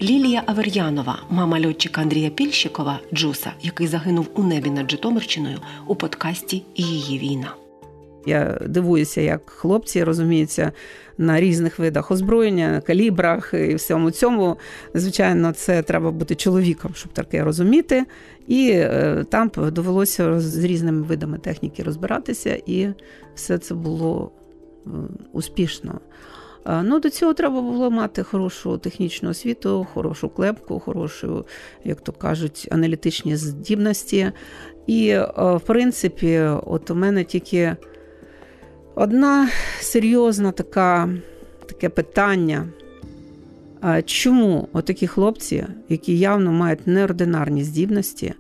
Лілія 0.02 0.44
Авер'янова, 0.46 1.20
мама 1.30 1.62
льотчика 1.62 2.02
Андрія 2.02 2.30
Пільщикова, 2.30 3.00
Джуса, 3.14 3.52
який 3.62 3.88
загинув 3.88 4.30
у 4.36 4.44
небі 4.44 4.70
над 4.70 4.92
Житомирщиною 4.92 5.60
у 5.88 5.96
подкасті 5.96 6.64
Її 6.76 7.20
війна. 7.20 7.65
Я 8.26 8.62
дивуюся, 8.68 9.22
як 9.22 9.50
хлопці 9.50 10.04
розуміються 10.04 10.72
на 11.18 11.40
різних 11.40 11.80
видах 11.80 12.12
озброєння, 12.12 12.82
калібрах 12.88 13.54
і 13.54 13.76
всьому 13.76 14.12
цьому. 14.12 14.58
Звичайно, 14.94 15.52
це 15.52 15.82
треба 15.82 16.12
бути 16.12 16.36
чоловіком, 16.36 16.92
щоб 16.96 17.14
таке 17.14 17.44
розуміти. 17.44 18.06
І 18.48 18.70
е, 18.74 19.26
там 19.30 19.52
довелося 19.58 20.40
з 20.40 20.64
різними 20.64 21.02
видами 21.02 21.38
техніки 21.38 21.84
розбиратися, 21.84 22.60
і 22.66 22.88
все 23.36 23.58
це 23.58 23.76
було 23.76 24.32
е, 24.86 24.90
успішно. 25.34 26.00
Ну, 26.84 27.00
До 27.00 27.10
цього 27.10 27.34
треба 27.34 27.62
було 27.62 27.92
мати 27.92 28.24
хорошу 28.24 28.78
технічну 28.78 29.30
освіту, 29.30 29.88
хорошу 29.94 30.30
клепку, 30.30 30.80
хорошу, 30.80 31.46
як 31.84 32.02
то 32.02 32.12
кажуть, 32.12 32.68
аналітичні 32.72 33.36
здібності. 33.36 34.32
І, 34.88 35.18
в 35.38 35.62
принципі, 35.66 36.40
от 36.66 36.92
у 36.92 36.96
мене 36.96 37.24
тільки 37.24 37.76
одна 38.96 39.50
серйозна 39.80 40.52
така, 40.52 41.10
таке 41.66 41.90
питання. 41.90 42.68
Чому 44.06 44.68
отакі 44.74 45.08
хлопці, 45.08 45.66
які 45.90 46.20
явно 46.20 46.52
мають 46.52 46.88
неординарні 46.88 47.64
здібності, 47.64 48.34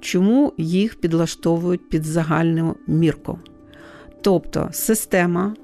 чому 0.00 0.52
їх 0.58 1.00
підлаштовують 1.00 1.88
під 1.88 2.04
загальну 2.04 2.76
мірку? 2.86 3.38
Тобто 4.20 4.68
система 4.72 5.54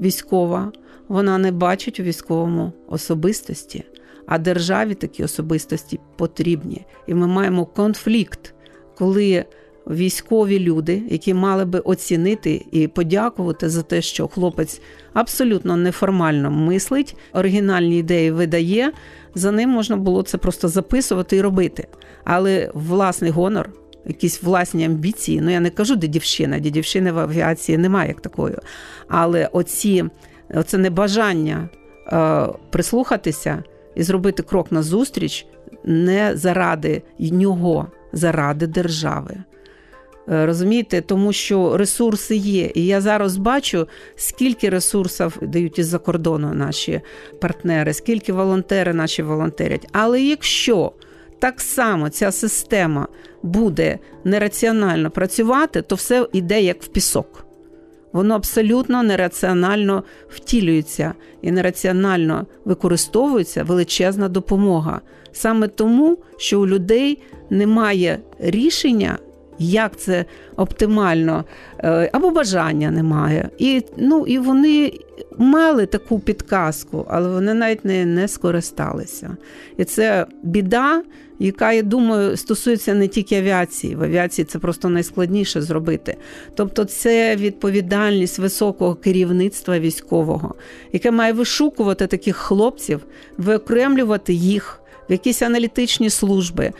військова, 0.00 0.72
вона 1.08 1.38
не 1.38 1.52
бачить 1.52 2.00
у 2.00 2.02
військовому 2.02 2.72
особистості, 2.88 3.84
а 4.26 4.38
державі 4.38 4.94
такі 4.94 5.24
особистості 5.24 6.00
потрібні. 6.16 6.86
І 7.06 7.14
ми 7.14 7.26
маємо 7.26 7.66
конфлікт, 7.66 8.54
коли 8.94 9.44
військові 9.90 10.58
люди, 10.58 11.02
які 11.10 11.34
мали 11.34 11.64
би 11.64 11.78
оцінити 11.78 12.66
і 12.72 12.88
подякувати 12.88 13.68
за 13.68 13.82
те, 13.82 14.02
що 14.02 14.28
хлопець 14.28 14.80
абсолютно 15.12 15.76
неформально 15.76 16.50
мислить, 16.50 17.16
оригінальні 17.32 17.98
ідеї 17.98 18.30
видає. 18.30 18.92
За 19.34 19.50
ним 19.50 19.70
можна 19.70 19.96
було 19.96 20.22
це 20.22 20.38
просто 20.38 20.68
записувати 20.68 21.36
і 21.36 21.40
робити. 21.40 21.88
Але 22.24 22.70
власний 22.74 23.30
гонор, 23.30 23.70
якісь 24.06 24.42
власні 24.42 24.84
амбіції, 24.84 25.40
ну 25.40 25.50
я 25.50 25.60
не 25.60 25.70
кажу 25.70 25.96
дідівщина, 25.96 26.58
дідівщини 26.58 27.12
в 27.12 27.18
авіації 27.18 27.78
немає 27.78 28.08
як 28.08 28.20
такої. 28.20 28.54
Але 29.08 29.46
оці, 29.52 30.04
оце 30.54 30.78
небажання 30.78 31.68
е, 32.12 32.46
прислухатися 32.70 33.62
і 33.94 34.02
зробити 34.02 34.42
крок 34.42 34.72
назустріч 34.72 35.46
не 35.84 36.36
заради 36.36 37.02
нього, 37.18 37.86
заради 38.12 38.66
держави. 38.66 39.36
Е, 40.28 40.46
розумієте, 40.46 41.00
тому 41.00 41.32
що 41.32 41.76
ресурси 41.76 42.36
є. 42.36 42.70
І 42.74 42.86
я 42.86 43.00
зараз 43.00 43.36
бачу, 43.36 43.88
скільки 44.16 44.68
ресурсів 44.68 45.38
дають 45.42 45.78
із-за 45.78 45.98
кордону 45.98 46.54
наші 46.54 47.00
партнери, 47.40 47.92
скільки 47.92 48.32
волонтери 48.32 48.94
наші 48.94 49.22
волонтерять. 49.22 49.88
Але 49.92 50.22
якщо 50.22 50.92
так 51.38 51.60
само 51.60 52.08
ця 52.08 52.30
система 52.30 53.08
буде 53.42 53.98
нераціонально 54.24 55.10
працювати, 55.10 55.82
то 55.82 55.94
все 55.94 56.26
йде 56.32 56.62
як 56.62 56.82
в 56.82 56.88
пісок. 56.88 57.46
Воно 58.12 58.34
абсолютно 58.34 59.02
нераціонально 59.02 60.04
втілюється 60.28 61.14
і 61.42 61.50
нераціонально 61.50 62.46
використовується 62.64 63.64
величезна 63.64 64.28
допомога. 64.28 65.00
Саме 65.32 65.68
тому, 65.68 66.18
що 66.36 66.60
у 66.60 66.66
людей 66.66 67.18
немає 67.50 68.18
рішення 68.38 69.18
як 69.58 69.96
це 69.96 70.24
оптимально, 70.56 71.44
е, 71.78 72.10
або 72.12 72.30
бажання 72.30 72.90
немає. 72.90 73.50
І 73.58 73.82
ну, 73.96 74.26
і 74.26 74.38
вони 74.38 74.92
мали 75.38 75.86
таку 75.86 76.18
підказку, 76.18 77.06
але 77.08 77.28
вони 77.28 77.54
навіть 77.54 77.84
не, 77.84 78.04
не 78.04 78.28
скористалися. 78.28 79.36
І 79.76 79.84
це 79.84 80.26
біда. 80.42 81.02
Яка, 81.38 81.72
я 81.72 81.82
думаю, 81.82 82.36
стосується 82.36 82.94
не 82.94 83.08
тільки 83.08 83.36
авіації. 83.36 83.94
В 83.94 84.02
авіації 84.02 84.44
це 84.44 84.58
просто 84.58 84.88
найскладніше 84.88 85.62
зробити. 85.62 86.16
Тобто, 86.54 86.84
це 86.84 87.36
відповідальність 87.36 88.38
високого 88.38 88.94
керівництва 88.94 89.78
військового, 89.78 90.54
яке 90.92 91.10
має 91.10 91.32
вишукувати 91.32 92.06
таких 92.06 92.36
хлопців, 92.36 93.00
виокремлювати 93.38 94.32
їх 94.32 94.80
в 95.08 95.12
якісь 95.12 95.42
аналітичні 95.42 96.10
служби. 96.10 96.72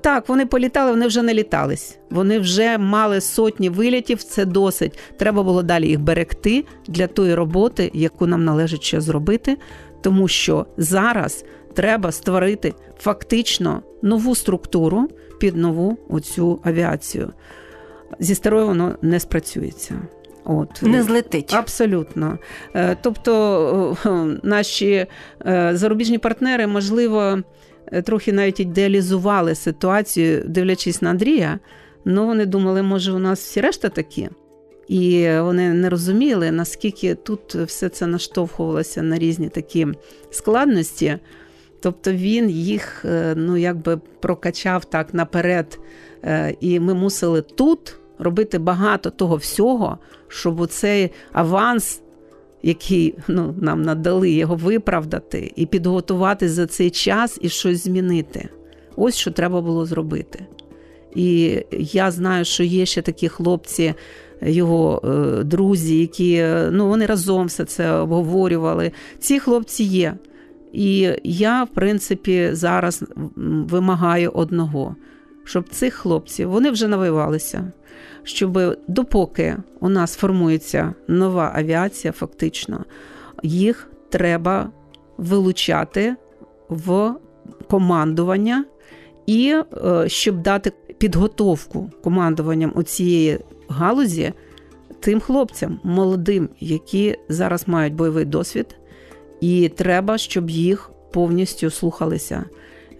Так, 0.00 0.28
вони 0.28 0.46
політали, 0.46 0.90
вони 0.90 1.06
вже 1.06 1.22
не 1.22 1.34
літались. 1.34 1.98
Вони 2.10 2.38
вже 2.38 2.78
мали 2.78 3.20
сотні 3.20 3.68
вилітів. 3.68 4.22
Це 4.22 4.44
досить. 4.44 4.98
Треба 5.16 5.42
було 5.42 5.62
далі 5.62 5.88
їх 5.88 6.00
берегти 6.00 6.64
для 6.88 7.06
тої 7.06 7.34
роботи, 7.34 7.90
яку 7.94 8.26
нам 8.26 8.44
належить 8.44 8.82
ще 8.82 9.00
зробити, 9.00 9.56
тому 10.02 10.28
що 10.28 10.66
зараз 10.76 11.44
треба 11.74 12.12
створити 12.12 12.74
фактично 12.98 13.82
нову 14.02 14.34
структуру 14.34 15.08
під 15.40 15.56
нову 15.56 15.98
оцю 16.08 16.60
авіацію. 16.64 17.32
Зі 18.18 18.34
старою 18.34 18.66
воно 18.66 18.94
не 19.02 19.20
спрацюється. 19.20 19.94
От 20.44 20.82
не 20.82 21.02
злетить 21.02 21.54
абсолютно. 21.54 22.38
Е, 22.74 22.96
тобто 23.02 23.96
е, 24.06 24.08
наші 24.42 25.06
е, 25.46 25.70
зарубіжні 25.74 26.18
партнери, 26.18 26.66
можливо. 26.66 27.38
Е, 27.92 28.02
трохи 28.02 28.32
навіть 28.32 28.60
ідеалізували 28.60 29.54
ситуацію, 29.54 30.42
дивлячись 30.46 31.02
на 31.02 31.10
Андрія. 31.10 31.58
Ну, 32.04 32.26
вони 32.26 32.46
думали, 32.46 32.82
може, 32.82 33.12
у 33.12 33.18
нас 33.18 33.40
всі 33.40 33.60
решта 33.60 33.88
такі. 33.88 34.28
І 34.88 35.28
вони 35.40 35.72
не 35.72 35.90
розуміли, 35.90 36.50
наскільки 36.50 37.14
тут 37.14 37.54
все 37.54 37.88
це 37.88 38.06
наштовхувалося 38.06 39.02
на 39.02 39.18
різні 39.18 39.48
такі 39.48 39.86
складності. 40.30 41.18
Тобто 41.80 42.12
він 42.12 42.50
їх 42.50 43.04
е, 43.04 43.34
ну, 43.36 43.56
якби 43.56 44.00
прокачав 44.20 44.84
так 44.84 45.14
наперед. 45.14 45.78
Е, 46.24 46.54
і 46.60 46.80
ми 46.80 46.94
мусили 46.94 47.42
тут 47.42 47.96
робити 48.18 48.58
багато 48.58 49.10
того 49.10 49.36
всього, 49.36 49.98
щоб 50.28 50.66
цей 50.66 51.10
аванс 51.32 52.00
який 52.64 53.14
ну, 53.28 53.54
нам 53.60 53.82
надали, 53.82 54.30
його 54.30 54.56
виправдати 54.56 55.52
і 55.56 55.66
підготувати 55.66 56.48
за 56.48 56.66
цей 56.66 56.90
час 56.90 57.38
і 57.40 57.48
щось 57.48 57.84
змінити. 57.84 58.48
Ось 58.96 59.16
що 59.16 59.30
треба 59.30 59.60
було 59.60 59.86
зробити. 59.86 60.46
І 61.14 61.58
я 61.70 62.10
знаю, 62.10 62.44
що 62.44 62.64
є 62.64 62.86
ще 62.86 63.02
такі 63.02 63.28
хлопці, 63.28 63.94
його 64.42 65.02
е, 65.04 65.44
друзі, 65.44 65.98
які 65.98 66.34
е, 66.34 66.68
ну, 66.72 66.88
вони 66.88 67.06
разом 67.06 67.46
все 67.46 67.64
це 67.64 67.90
обговорювали. 67.90 68.92
Ці 69.18 69.38
хлопці 69.38 69.84
є. 69.84 70.14
І 70.72 71.10
я, 71.24 71.64
в 71.64 71.68
принципі, 71.68 72.48
зараз 72.52 73.04
вимагаю 73.36 74.30
одного, 74.30 74.96
щоб 75.44 75.68
цих 75.68 75.94
хлопців 75.94 76.50
вони 76.50 76.70
вже 76.70 76.88
навивалися 76.88 77.72
щоб 78.24 78.78
допоки 78.88 79.56
у 79.80 79.88
нас 79.88 80.16
формується 80.16 80.94
нова 81.08 81.52
авіація, 81.54 82.12
фактично, 82.12 82.84
їх 83.42 83.90
треба 84.08 84.70
вилучати 85.18 86.16
в 86.68 87.14
командування 87.70 88.64
і 89.26 89.54
е, 89.84 90.08
щоб 90.08 90.42
дати 90.42 90.72
підготовку 90.98 91.90
командуванням 92.02 92.72
у 92.74 92.82
цієї 92.82 93.38
галузі 93.68 94.32
тим 95.00 95.20
хлопцям 95.20 95.80
молодим, 95.82 96.48
які 96.60 97.16
зараз 97.28 97.68
мають 97.68 97.94
бойовий 97.94 98.24
досвід, 98.24 98.76
і 99.40 99.68
треба, 99.68 100.18
щоб 100.18 100.50
їх 100.50 100.90
повністю 101.12 101.70
слухалися, 101.70 102.44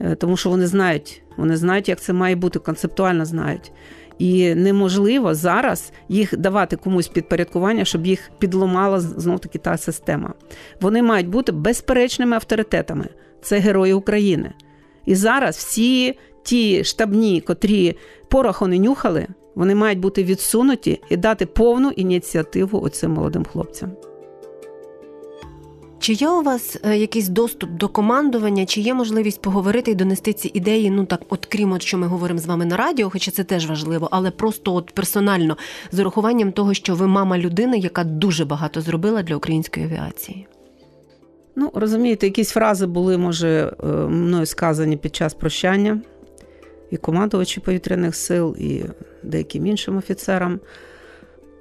е, 0.00 0.14
тому 0.14 0.36
що 0.36 0.50
вони 0.50 0.66
знають, 0.66 1.22
вони 1.36 1.56
знають, 1.56 1.88
як 1.88 2.00
це 2.00 2.12
має 2.12 2.36
бути, 2.36 2.58
концептуально 2.58 3.24
знають. 3.24 3.72
І 4.18 4.54
неможливо 4.54 5.34
зараз 5.34 5.92
їх 6.08 6.36
давати 6.36 6.76
комусь 6.76 7.08
підпорядкування, 7.08 7.84
щоб 7.84 8.06
їх 8.06 8.30
підломала 8.38 9.00
знов 9.00 9.40
таки 9.40 9.58
та 9.58 9.76
система. 9.76 10.34
Вони 10.80 11.02
мають 11.02 11.28
бути 11.28 11.52
безперечними 11.52 12.36
авторитетами. 12.36 13.08
Це 13.42 13.58
герої 13.58 13.92
України. 13.92 14.52
І 15.06 15.14
зараз 15.14 15.56
всі 15.56 16.18
ті 16.42 16.84
штабні, 16.84 17.40
котрі 17.40 17.96
пороху 18.28 18.66
не 18.66 18.78
нюхали, 18.78 19.26
вони 19.54 19.74
мають 19.74 19.98
бути 19.98 20.24
відсунуті 20.24 21.00
і 21.10 21.16
дати 21.16 21.46
повну 21.46 21.90
ініціативу 21.90 22.80
оцим 22.80 23.12
молодим 23.12 23.44
хлопцям. 23.44 23.92
Чи 26.04 26.12
є 26.12 26.28
у 26.28 26.42
вас 26.42 26.78
е, 26.84 26.96
якийсь 26.96 27.28
доступ 27.28 27.70
до 27.70 27.88
командування, 27.88 28.66
чи 28.66 28.80
є 28.80 28.94
можливість 28.94 29.42
поговорити 29.42 29.90
і 29.90 29.94
донести 29.94 30.32
ці 30.32 30.50
ідеї? 30.54 30.90
Ну 30.90 31.04
так, 31.04 31.20
от 31.28 31.46
крім 31.46 31.72
от 31.72 31.82
що 31.82 31.98
ми 31.98 32.06
говоримо 32.06 32.40
з 32.40 32.46
вами 32.46 32.64
на 32.64 32.76
радіо, 32.76 33.10
хоча 33.10 33.30
це 33.30 33.44
теж 33.44 33.66
важливо, 33.66 34.08
але 34.10 34.30
просто 34.30 34.74
от 34.74 34.90
персонально 34.90 35.56
з 35.92 35.98
урахуванням 35.98 36.52
того, 36.52 36.74
що 36.74 36.94
ви 36.94 37.06
мама 37.06 37.38
людини, 37.38 37.78
яка 37.78 38.04
дуже 38.04 38.44
багато 38.44 38.80
зробила 38.80 39.22
для 39.22 39.36
української 39.36 39.86
авіації? 39.86 40.46
Ну, 41.56 41.70
розумієте, 41.74 42.26
якісь 42.26 42.50
фрази 42.50 42.86
були, 42.86 43.18
може, 43.18 43.72
е, 43.84 43.86
мною 43.86 44.46
сказані 44.46 44.96
під 44.96 45.16
час 45.16 45.34
прощання 45.34 46.00
і 46.90 46.96
командувачі 46.96 47.60
повітряних 47.60 48.16
сил, 48.16 48.56
і 48.58 48.82
деяким 49.22 49.66
іншим 49.66 49.96
офіцерам. 49.96 50.60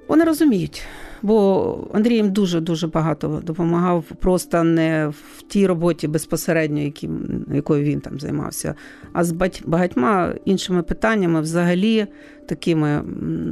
Вони 0.08 0.24
розуміють, 0.24 0.82
бо 1.22 1.88
Андрій 1.92 2.14
їм 2.14 2.32
дуже-дуже 2.32 2.86
багато 2.86 3.42
допомагав 3.44 4.04
просто 4.04 4.64
не 4.64 5.08
в 5.08 5.42
тій 5.42 5.66
роботі 5.66 6.08
безпосередньо, 6.08 6.80
яким, 6.80 7.44
якою 7.54 7.84
він 7.84 8.00
там 8.00 8.20
займався, 8.20 8.74
а 9.12 9.24
з 9.24 9.32
багатьма 9.66 10.34
іншими 10.44 10.82
питаннями, 10.82 11.40
взагалі 11.40 12.06
такими 12.48 13.02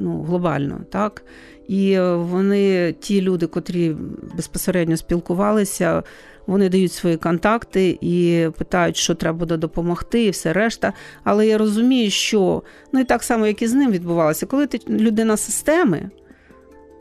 ну, 0.03 0.23
глобально. 0.23 0.81
так. 0.91 1.25
І 1.69 1.99
вони, 2.01 2.93
ті 2.93 3.23
люди, 3.23 3.47
котрі 3.47 3.97
безпосередньо 4.37 4.97
спілкувалися, 4.97 6.03
вони 6.47 6.69
дають 6.69 6.93
свої 6.93 7.17
контакти 7.17 7.99
і 8.01 8.47
питають, 8.59 8.97
що 8.97 9.15
треба 9.15 9.39
буде 9.39 9.57
допомогти, 9.57 10.25
і 10.25 10.31
все 10.31 10.53
решта. 10.53 10.93
Але 11.25 11.47
я 11.47 11.59
розумію, 11.59 12.11
що 12.11 12.63
ну 12.93 13.01
і 13.01 13.05
так 13.05 13.23
само, 13.23 13.47
як 13.47 13.63
і 13.63 13.67
з 13.67 13.75
ним 13.75 13.91
відбувалося, 13.91 14.47
коли 14.47 14.67
ти 14.67 14.81
людина 14.89 15.37
системи 15.37 16.11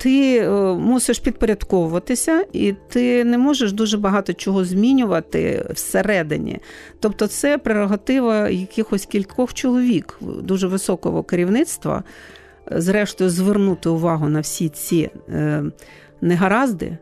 ти 0.02 0.38
е, 0.38 0.50
мусиш 0.76 1.20
підпорядковуватися, 1.20 2.46
і 2.54 2.74
ти 2.90 3.24
не 3.24 3.38
можеш 3.38 3.72
дуже 3.72 3.98
багато 3.98 4.34
чого 4.34 4.66
змінювати 4.66 5.66
всередині. 5.74 6.60
Тобто, 7.00 7.28
це 7.28 7.58
прерогатива 7.58 8.50
якихось 8.50 9.06
кількох 9.06 9.54
чоловік, 9.54 10.18
дуже 10.22 10.68
високого 10.68 11.24
керівництва, 11.24 12.04
зрештою, 12.72 13.30
звернути 13.30 13.90
увагу 13.90 14.30
на 14.30 14.40
всі 14.40 14.70
ці 14.70 15.10
е, 15.30 15.64
негаразди. 16.22 16.98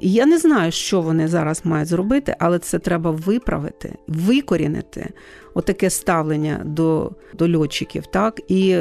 І 0.00 0.12
я 0.12 0.26
не 0.26 0.38
знаю, 0.38 0.72
що 0.72 1.00
вони 1.00 1.28
зараз 1.28 1.60
мають 1.64 1.88
зробити, 1.88 2.36
але 2.38 2.58
це 2.58 2.78
треба 2.78 3.10
виправити, 3.10 3.94
викорінити 4.06 5.10
отаке 5.54 5.90
ставлення 5.90 6.60
до 6.64 7.12
до 7.34 7.58
льотчиків, 7.58 8.06
так 8.06 8.40
і 8.48 8.78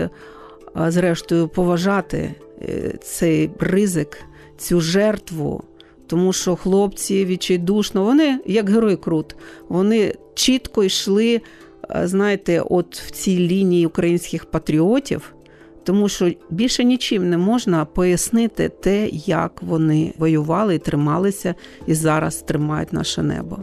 зрештою 0.76 1.48
поважати 1.48 2.36
Е, 2.53 2.53
цей 3.02 3.52
ризик, 3.60 4.17
цю 4.58 4.82
жертву. 4.82 5.63
Тому 6.08 6.34
що 6.34 6.56
хлопці 6.56 7.26
відчайдушно, 7.26 8.04
вони, 8.04 8.39
як 8.45 8.69
герой 8.69 8.95
Крут, 8.95 9.36
вони 9.69 10.15
чітко 10.34 10.84
йшли, 10.84 11.41
е, 11.89 12.08
знаєте, 12.08 12.63
от 12.69 12.95
в 12.95 13.12
цій 13.12 13.39
лінії 13.39 13.86
українських 13.86 14.45
патріотів, 14.45 15.36
тому 15.84 16.10
що 16.10 16.32
більше 16.49 16.84
нічим 16.84 17.30
не 17.30 17.38
можна 17.38 17.86
пояснити 17.86 18.69
те, 18.69 19.10
як 19.12 19.63
вони 19.63 20.13
воювали 20.17 20.76
і 20.76 20.80
трималися, 20.80 21.56
і 21.88 21.93
зараз 21.93 22.36
тримають 22.36 22.93
наше 22.93 23.23
небо. 23.23 23.60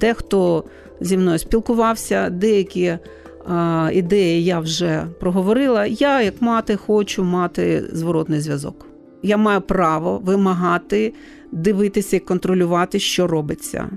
Дехто 0.00 0.64
зі 1.00 1.16
мною 1.16 1.38
спілкувався, 1.38 2.30
деякі 2.30 2.98
ідеї 3.92 4.44
я 4.44 4.60
вже 4.60 5.06
проговорила. 5.20 5.86
Я, 5.86 6.22
як 6.22 6.42
мати, 6.42 6.76
хочу 6.76 7.24
мати 7.24 7.84
зворотний 7.92 8.40
зв'язок. 8.40 8.86
Я 9.22 9.36
маю 9.36 9.60
право 9.60 10.18
вимагати, 10.24 11.14
дивитися 11.52 12.16
і 12.16 12.20
контролювати, 12.20 12.98
що 12.98 13.26
робиться. 13.26 13.90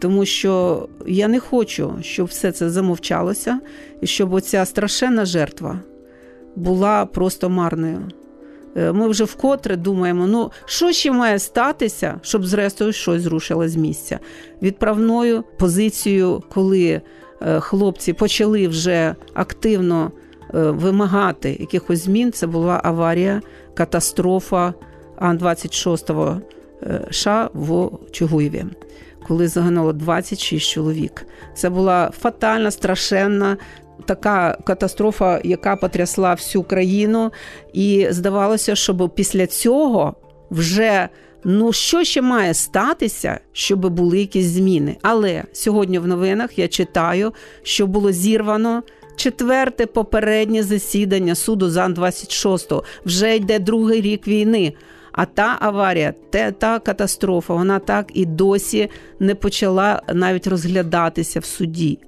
Тому 0.00 0.24
що 0.24 0.88
я 1.06 1.28
не 1.28 1.40
хочу, 1.40 1.94
щоб 2.00 2.26
все 2.26 2.52
це 2.52 2.70
замовчалося, 2.70 3.60
і 4.00 4.06
щоб 4.06 4.32
оця 4.32 4.64
страшенна 4.64 5.24
жертва 5.24 5.80
була 6.56 7.06
просто 7.06 7.50
марною. 7.50 8.08
Е, 8.76 8.92
ми 8.92 9.08
вже 9.08 9.24
вкотре 9.24 9.76
думаємо, 9.76 10.26
ну 10.26 10.50
що 10.64 10.92
ще 10.92 11.12
має 11.12 11.38
статися, 11.38 12.20
щоб 12.22 12.46
зрештою 12.46 12.92
щось 12.92 13.22
зрушило 13.22 13.68
з 13.68 13.76
місця. 13.76 14.18
Відправною 14.62 15.44
позицією, 15.58 16.42
коли 16.54 17.00
хлопці 17.60 18.12
почали 18.12 18.68
вже 18.68 19.14
активно 19.34 20.10
е, 20.54 20.58
вимагати 20.58 21.56
якихось 21.60 22.04
змін. 22.04 22.32
Це 22.32 22.46
була 22.46 22.80
аварія, 22.84 23.42
катастрофа 23.74 24.74
Ан-26 25.16 26.40
е, 26.82 27.00
США 27.10 27.50
в 27.54 27.90
Чугуєві, 28.10 28.64
коли 29.28 29.48
загинуло 29.48 29.92
26 29.92 30.70
чоловік. 30.70 31.26
Це 31.54 31.70
була 31.70 32.10
фатальна, 32.20 32.70
страшенна. 32.70 33.56
Така 34.06 34.58
катастрофа, 34.64 35.40
яка 35.44 35.76
потрясла 35.76 36.34
всю 36.34 36.62
країну, 36.62 37.32
і 37.72 38.06
здавалося, 38.10 38.74
щоб 38.74 39.10
після 39.14 39.46
цього 39.46 40.14
вже 40.50 41.08
Ну, 41.44 41.72
що 41.72 42.04
ще 42.04 42.22
має 42.22 42.54
статися, 42.54 43.40
щоб 43.52 43.88
були 43.88 44.18
якісь 44.18 44.46
зміни? 44.46 44.96
Але 45.02 45.44
сьогодні 45.52 45.98
в 45.98 46.06
новинах 46.06 46.58
я 46.58 46.68
читаю, 46.68 47.32
що 47.62 47.86
було 47.86 48.12
зірвано 48.12 48.82
четверте 49.16 49.86
попереднє 49.86 50.62
засідання 50.62 51.34
суду 51.34 51.70
ЗАН 51.70 51.94
26 51.94 52.72
Вже 53.06 53.36
йде 53.36 53.58
другий 53.58 54.00
рік 54.00 54.28
війни. 54.28 54.72
А 55.12 55.24
та 55.24 55.56
аварія, 55.60 56.14
та, 56.30 56.50
та 56.50 56.78
катастрофа, 56.78 57.54
вона 57.54 57.78
так 57.78 58.10
і 58.14 58.26
досі 58.26 58.90
не 59.20 59.34
почала 59.34 60.02
навіть 60.14 60.46
розглядатися 60.46 61.40
в 61.40 61.44
суді. 61.44 61.98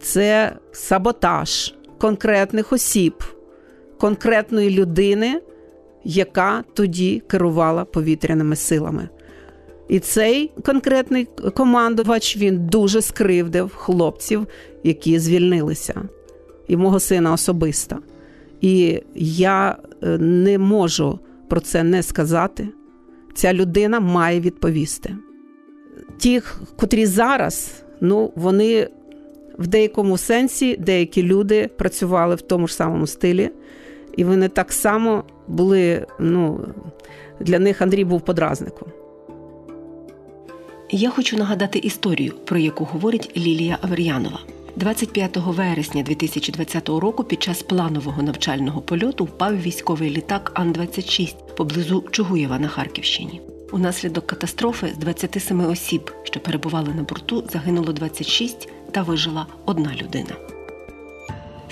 Це 0.00 0.56
саботаж 0.72 1.74
конкретних 1.98 2.72
осіб, 2.72 3.24
конкретної 3.98 4.70
людини 4.70 5.40
яка 6.04 6.64
тоді 6.74 7.22
керувала 7.26 7.84
повітряними 7.84 8.56
силами. 8.56 9.08
І 9.88 9.98
цей 9.98 10.52
конкретний 10.64 11.28
командувач 11.54 12.36
він 12.36 12.66
дуже 12.66 13.02
скривдив 13.02 13.74
хлопців, 13.74 14.46
які 14.84 15.18
звільнилися, 15.18 16.02
і 16.68 16.76
мого 16.76 17.00
сина 17.00 17.32
особисто. 17.32 17.98
І 18.60 19.02
я 19.14 19.76
е, 20.02 20.18
не 20.18 20.58
можу 20.58 21.18
про 21.48 21.60
це 21.60 21.82
не 21.82 22.02
сказати. 22.02 22.68
Ця 23.34 23.52
людина 23.52 24.00
має 24.00 24.40
відповісти. 24.40 25.16
Ті, 26.18 26.42
котрі 26.76 27.06
зараз, 27.06 27.82
ну, 28.00 28.32
вони 28.36 28.88
в 29.58 29.66
деякому 29.66 30.18
сенсі, 30.18 30.76
деякі 30.76 31.22
люди 31.22 31.70
працювали 31.78 32.34
в 32.34 32.40
тому 32.40 32.66
ж 32.66 32.74
самому 32.74 33.06
стилі, 33.06 33.50
і 34.20 34.24
вони 34.24 34.48
так 34.48 34.72
само 34.72 35.24
були. 35.48 36.06
ну, 36.18 36.60
Для 37.40 37.58
них 37.58 37.82
Андрій 37.82 38.04
був 38.04 38.20
подразником. 38.20 38.88
Я 40.90 41.10
хочу 41.10 41.36
нагадати 41.36 41.78
історію, 41.78 42.32
про 42.44 42.58
яку 42.58 42.84
говорить 42.84 43.32
Лілія 43.36 43.78
Авер'янова. 43.82 44.40
25 44.76 45.36
вересня 45.36 46.02
2020 46.02 46.88
року 46.88 47.24
під 47.24 47.42
час 47.42 47.62
планового 47.62 48.22
навчального 48.22 48.80
польоту 48.80 49.24
впав 49.24 49.62
військовий 49.62 50.10
літак 50.10 50.52
Ан-26 50.54 51.34
поблизу 51.56 52.04
Чугуєва 52.10 52.58
на 52.58 52.68
Харківщині. 52.68 53.40
Унаслідок 53.72 54.26
катастрофи 54.26 54.88
з 54.94 54.98
27 54.98 55.66
осіб, 55.66 56.10
що 56.22 56.40
перебували 56.40 56.94
на 56.94 57.02
борту, 57.02 57.44
загинуло 57.52 57.92
26 57.92 58.68
та 58.90 59.02
вижила 59.02 59.46
одна 59.66 59.90
людина. 60.02 60.49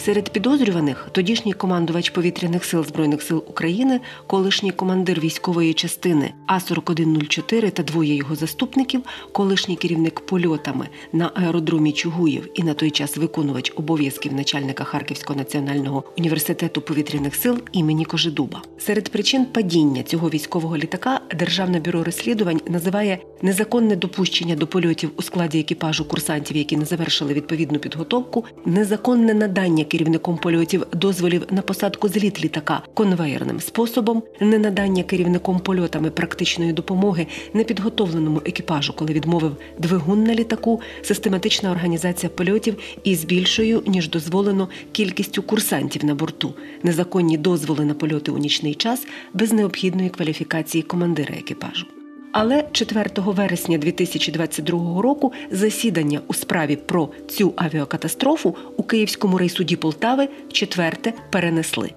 Серед 0.05 0.31
підозрюваних 0.31 1.09
тодішній 1.13 1.53
командувач 1.53 2.11
повітряних 2.11 2.65
сил 2.65 2.85
збройних 2.85 3.23
сил 3.23 3.45
України, 3.49 4.01
колишній 4.27 4.71
командир 4.71 5.21
військової 5.21 5.75
частини 5.75 6.33
А 6.47 6.61
4104 6.61 7.71
та 7.71 7.83
двоє 7.83 8.15
його 8.15 8.35
заступників, 8.35 9.03
колишній 9.33 9.77
керівник 9.77 10.21
польотами 10.21 10.89
на 11.13 11.31
аеродромі 11.35 11.93
Чугуєв 11.93 12.49
і 12.55 12.63
на 12.63 12.75
той 12.75 12.91
час 12.91 13.17
виконувач 13.17 13.73
обов'язків 13.77 14.33
начальника 14.33 14.85
Харківського 14.85 15.39
національного 15.39 16.05
університету 16.19 16.81
повітряних 16.81 17.35
сил 17.35 17.59
імені 17.73 18.05
Кожедуба. 18.05 18.63
Серед 18.79 19.09
причин 19.09 19.45
падіння 19.45 20.03
цього 20.03 20.31
військового 20.31 20.77
літака 20.77 21.21
Державне 21.39 21.81
бюро 21.81 22.05
розслідувань 22.05 22.61
називає 22.69 23.19
незаконне 23.43 23.97
допущення 23.97 24.57
до 24.57 24.67
польотів 24.67 25.11
у 25.17 25.23
складі 25.23 25.61
екіпажу 25.61 26.05
курсантів, 26.05 26.57
які 26.57 26.77
не 26.77 26.85
завершили 26.85 27.35
відповідну 27.35 27.79
підготовку, 27.79 28.45
незаконне 28.65 29.35
надання 29.35 29.85
керівником 29.89 30.37
польотів 30.37 30.87
дозволів 30.93 31.43
на 31.51 31.63
посадку 31.63 32.09
зліт 32.09 32.45
літака 32.45 32.83
конвеєрним 32.95 33.61
способом, 33.61 34.23
ненадання 34.41 35.03
керівником 35.03 35.59
польотами 35.59 36.11
практичної 36.11 36.73
допомоги 36.73 37.27
непідготовленому 37.55 38.43
екіпажу, 38.45 38.93
коли 38.93 39.13
відмовив 39.13 39.57
двигун 39.79 40.25
на 40.25 40.35
літаку, 40.35 40.81
систематична 41.03 41.71
організація 41.71 42.31
польотів 42.31 42.77
із 43.05 43.25
більшою 43.25 43.83
ніж 43.87 44.11
дозволено 44.11 44.69
кількістю 44.93 45.43
курсантів 45.43 46.05
на 46.05 46.15
борту, 46.15 46.55
незаконні 46.83 47.39
дозволи 47.39 47.85
на 47.85 47.95
польоти 47.95 48.31
у 48.31 48.39
нічний 48.39 48.75
час 48.75 49.07
без 49.35 49.53
необхідної 49.53 50.09
кваліфікації 50.09 50.83
командира 50.83 51.35
екіпажу. 51.35 51.98
Але 52.41 52.65
4 52.73 53.11
вересня 53.17 53.79
2022 53.79 55.03
року 55.03 55.33
засідання 55.51 56.21
у 56.29 56.35
справі 56.35 56.77
про 56.77 57.09
цю 57.29 57.53
авіакатастрофу 57.57 58.57
у 58.77 58.83
Київському 58.83 59.39
райсуді 59.39 59.77
Полтави 59.77 60.29
четверте 60.53 61.13
перенесли. 61.31 61.91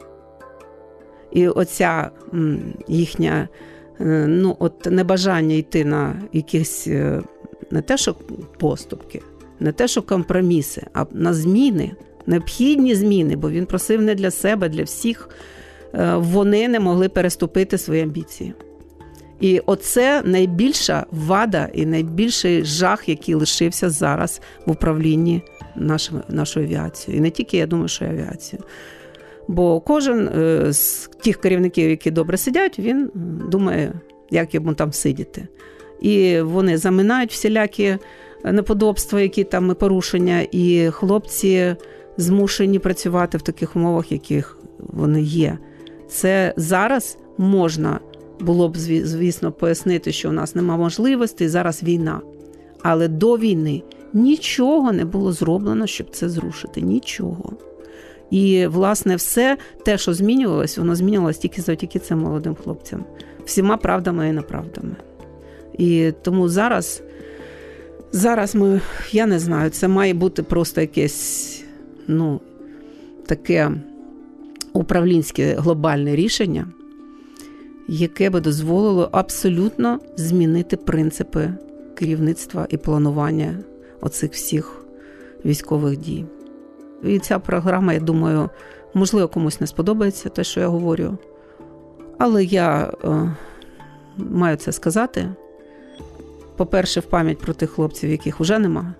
І 1.31 1.47
оця 1.47 2.09
їхня 2.87 3.47
е, 3.99 4.25
ну, 4.27 4.55
от 4.59 4.85
небажання 4.85 5.55
йти 5.55 5.85
на 5.85 6.21
якісь 6.33 6.87
е, 6.87 7.21
не 7.71 7.81
те, 7.81 7.97
що 7.97 8.15
поступки, 8.59 9.21
не 9.59 9.71
те, 9.71 9.87
що 9.87 10.01
компроміси, 10.01 10.83
а 10.93 11.05
на 11.11 11.33
зміни, 11.33 11.91
необхідні 12.25 12.95
зміни, 12.95 13.35
бо 13.35 13.49
він 13.49 13.65
просив 13.65 14.01
не 14.01 14.15
для 14.15 14.31
себе, 14.31 14.69
для 14.69 14.83
всіх. 14.83 15.29
Е, 15.93 16.15
вони 16.15 16.67
не 16.67 16.79
могли 16.79 17.09
переступити 17.09 17.77
свої 17.77 18.01
амбіції. 18.01 18.53
І 19.41 19.61
оце 19.65 20.21
найбільша 20.25 21.05
вада 21.11 21.69
і 21.73 21.85
найбільший 21.85 22.65
жах, 22.65 23.09
який 23.09 23.35
лишився 23.35 23.89
зараз 23.89 24.41
в 24.65 24.71
управлінні 24.71 25.41
нашою 25.75 26.21
нашою 26.29 26.65
авіацією. 26.65 27.19
І 27.19 27.21
не 27.21 27.29
тільки 27.29 27.57
я 27.57 27.67
думаю, 27.67 27.87
що 27.87 28.05
авіацією. 28.05 28.65
Бо 29.47 29.79
кожен 29.79 30.27
е, 30.27 30.73
з 30.73 31.09
тих 31.23 31.41
керівників, 31.41 31.89
які 31.89 32.11
добре 32.11 32.37
сидять, 32.37 32.79
він 32.79 33.11
думає, 33.49 33.93
як 34.31 34.53
йому 34.53 34.73
там 34.73 34.93
сидіти. 34.93 35.47
і 36.01 36.41
вони 36.41 36.77
заминають 36.77 37.31
всілякі 37.31 37.97
неподобства, 38.43 39.21
які 39.21 39.43
там 39.43 39.71
і 39.71 39.73
порушення, 39.73 40.47
і 40.51 40.89
хлопці 40.91 41.75
змушені 42.17 42.79
працювати 42.79 43.37
в 43.37 43.41
таких 43.41 43.75
умовах, 43.75 44.11
яких 44.11 44.57
вони 44.79 45.21
є. 45.21 45.57
Це 46.09 46.53
зараз 46.57 47.17
можна 47.37 47.99
було 48.41 48.69
б, 48.69 48.77
звісно, 48.77 49.51
пояснити, 49.51 50.11
що 50.11 50.29
у 50.29 50.31
нас 50.31 50.55
нема 50.55 50.77
можливостей, 50.77 51.47
зараз 51.47 51.83
війна. 51.83 52.21
Але 52.83 53.07
до 53.07 53.37
війни 53.37 53.83
нічого 54.13 54.91
не 54.91 55.05
було 55.05 55.31
зроблено, 55.31 55.87
щоб 55.87 56.09
це 56.09 56.29
зрушити. 56.29 56.81
Нічого. 56.81 57.53
І, 58.31 58.67
власне, 58.67 59.15
все 59.15 59.57
те, 59.85 59.97
що 59.97 60.13
змінювалось, 60.13 60.77
воно 60.77 60.95
змінювалось 60.95 61.37
тільки 61.37 61.61
завдяки 61.61 61.99
цим 61.99 62.19
молодим 62.19 62.55
хлопцям, 62.55 63.05
всіма 63.45 63.77
правдами 63.77 64.29
і 64.29 64.31
неправдами. 64.31 64.95
І 65.77 66.13
тому 66.21 66.49
зараз, 66.49 67.03
зараз 68.11 68.55
ми, 68.55 68.81
я 69.11 69.25
не 69.25 69.39
знаю, 69.39 69.69
це 69.69 69.87
має 69.87 70.13
бути 70.13 70.43
просто 70.43 70.81
якесь, 70.81 71.63
ну, 72.07 72.41
таке 73.25 73.71
управлінське 74.73 75.55
глобальне 75.55 76.15
рішення, 76.15 76.67
яке 77.87 78.29
би 78.29 78.41
дозволило 78.41 79.09
абсолютно 79.11 79.99
змінити 80.15 80.77
принципи 80.77 81.53
керівництва 81.95 82.67
і 82.69 82.77
планування 82.77 83.59
оцих 84.01 84.31
всіх 84.31 84.85
військових 85.45 85.97
дій. 85.97 86.25
І 87.03 87.19
ця 87.19 87.39
програма, 87.39 87.93
я 87.93 87.99
думаю, 87.99 88.49
можливо, 88.93 89.27
комусь 89.27 89.61
не 89.61 89.67
сподобається 89.67 90.29
те, 90.29 90.43
що 90.43 90.59
я 90.59 90.67
говорю. 90.67 91.17
Але 92.17 92.43
я 92.43 92.93
е, 93.03 93.35
маю 94.17 94.57
це 94.57 94.71
сказати. 94.71 95.29
По-перше, 96.57 96.99
в 96.99 97.05
пам'ять 97.05 97.39
про 97.39 97.53
тих 97.53 97.69
хлопців, 97.69 98.09
яких 98.09 98.39
вже 98.39 98.59
нема. 98.59 98.93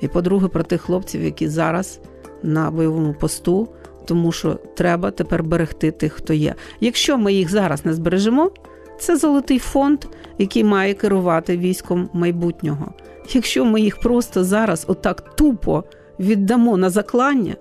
І 0.00 0.08
по-друге, 0.08 0.48
про 0.48 0.62
тих 0.62 0.80
хлопців, 0.80 1.22
які 1.22 1.48
зараз 1.48 2.00
на 2.42 2.70
бойовому 2.70 3.14
посту, 3.14 3.68
тому 4.06 4.32
що 4.32 4.54
треба 4.74 5.10
тепер 5.10 5.42
берегти 5.42 5.90
тих, 5.90 6.12
хто 6.12 6.32
є. 6.32 6.54
Якщо 6.80 7.18
ми 7.18 7.32
їх 7.32 7.50
зараз 7.50 7.84
не 7.84 7.94
збережемо, 7.94 8.50
це 8.98 9.16
золотий 9.16 9.58
фонд, 9.58 10.04
який 10.38 10.64
має 10.64 10.94
керувати 10.94 11.56
військом 11.56 12.10
майбутнього. 12.12 12.92
Якщо 13.32 13.64
ми 13.64 13.80
їх 13.80 14.00
просто 14.00 14.44
зараз 14.44 14.84
отак 14.88 15.34
тупо 15.34 15.84
віддамо 16.20 16.76
на 16.76 16.90
заклання, 16.90 17.54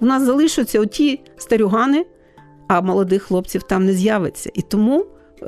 у 0.00 0.06
нас 0.06 0.22
залишаться 0.22 0.80
оті 0.80 1.20
старюгани, 1.36 2.06
а 2.68 2.80
молодих 2.80 3.22
хлопців 3.22 3.62
там 3.62 3.84
не 3.86 3.92
з'явиться. 3.92 4.50
І 4.54 4.62
тому, 4.62 5.06
е, 5.42 5.46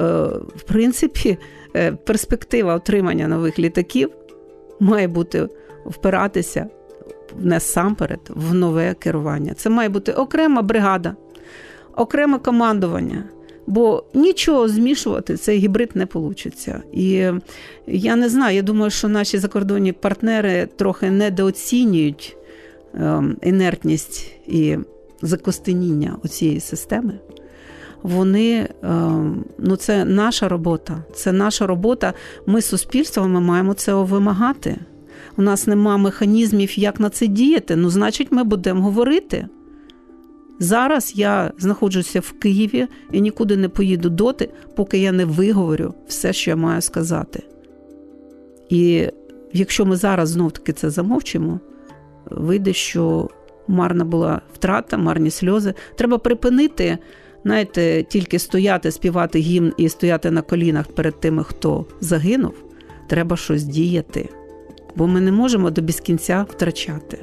в 0.57 0.63
принципі, 0.69 1.39
е, 1.77 1.93
перспектива 1.93 2.75
отримання 2.75 3.29
нових 3.29 3.59
літаків 3.59 4.11
має 4.81 5.09
бути 5.09 5.49
впиратися 5.87 6.67
насамперед 7.39 8.21
в 8.29 8.55
нове 8.55 8.95
керування. 8.95 9.55
Це 9.55 9.71
має 9.71 9.89
бути 9.89 10.13
окрема 10.13 10.63
бригада, 10.63 11.17
окреме 11.97 12.39
командування. 12.39 13.25
Бо 13.67 14.05
нічого 14.15 14.69
змішувати 14.69 15.37
цей 15.37 15.59
гібрид 15.59 15.91
не 15.95 16.07
вийде. 16.15 16.83
І 16.93 17.31
я 17.87 18.17
не 18.17 18.29
знаю, 18.29 18.57
я 18.57 18.63
думаю, 18.63 18.91
що 18.91 19.09
наші 19.09 19.39
закордонні 19.39 19.93
партнери 19.93 20.69
трохи 20.77 21.11
недооцінюють 21.11 22.37
ем, 22.95 23.37
інертність 23.43 24.33
і 24.47 24.79
закостеніння 25.23 26.17
цієї 26.29 26.61
системи. 26.61 27.13
Вони, 28.03 28.69
ем, 28.83 29.45
ну 29.59 29.77
це 29.77 30.05
наша 30.05 30.49
робота. 30.49 31.05
Це 31.15 31.33
наша 31.33 31.67
робота. 31.67 32.13
Ми 32.47 32.63
суспільство, 32.63 33.29
ми 33.29 33.41
маємо 33.41 33.75
це 33.75 33.95
вимагати. 33.95 34.77
У 35.37 35.43
нас 35.43 35.67
нема 35.67 35.97
механізмів, 35.97 36.79
як 36.79 37.01
на 37.01 37.11
це 37.11 37.27
діяти. 37.27 37.77
Ну, 37.77 37.91
значить, 37.91 38.33
ми 38.33 38.45
будемо 38.45 38.83
говорити. 38.83 39.49
Зараз 40.59 41.13
я 41.17 41.53
знаходжуся 41.59 42.21
в 42.21 42.33
Києві 42.33 42.87
і 43.13 43.21
нікуди 43.21 43.57
не 43.57 43.69
поїду 43.69 44.11
доти, 44.11 44.49
поки 44.77 44.99
я 44.99 45.13
не 45.13 45.25
виговорю 45.25 45.95
все, 46.09 46.33
що 46.33 46.51
я 46.51 46.57
маю 46.57 46.81
сказати. 46.81 47.43
І 48.69 49.09
якщо 49.53 49.85
ми 49.85 49.97
зараз 49.97 50.29
знов-таки 50.29 50.73
це 50.73 50.91
замовчимо, 50.91 51.61
вийде, 52.31 52.73
що 52.73 53.29
марна 53.69 54.05
була 54.05 54.41
втрата, 54.55 54.99
марні 54.99 55.31
сльози. 55.31 55.75
Треба 55.95 56.19
припинити, 56.19 56.99
знаєте, 57.45 58.03
тільки 58.03 58.39
стояти, 58.39 58.91
співати 58.91 59.39
гімн 59.39 59.73
і 59.77 59.89
стояти 59.89 60.31
на 60.31 60.43
колінах 60.43 60.89
перед 60.89 61.21
тими, 61.21 61.45
хто 61.45 61.87
загинув. 62.01 62.55
Треба 63.09 63.37
щось 63.37 63.65
діяти, 63.65 64.29
бо 64.95 65.07
ми 65.07 65.21
не 65.21 65.33
можемо 65.33 65.71
до 65.71 65.83
безкінця 65.83 66.47
втрачати. 66.51 67.19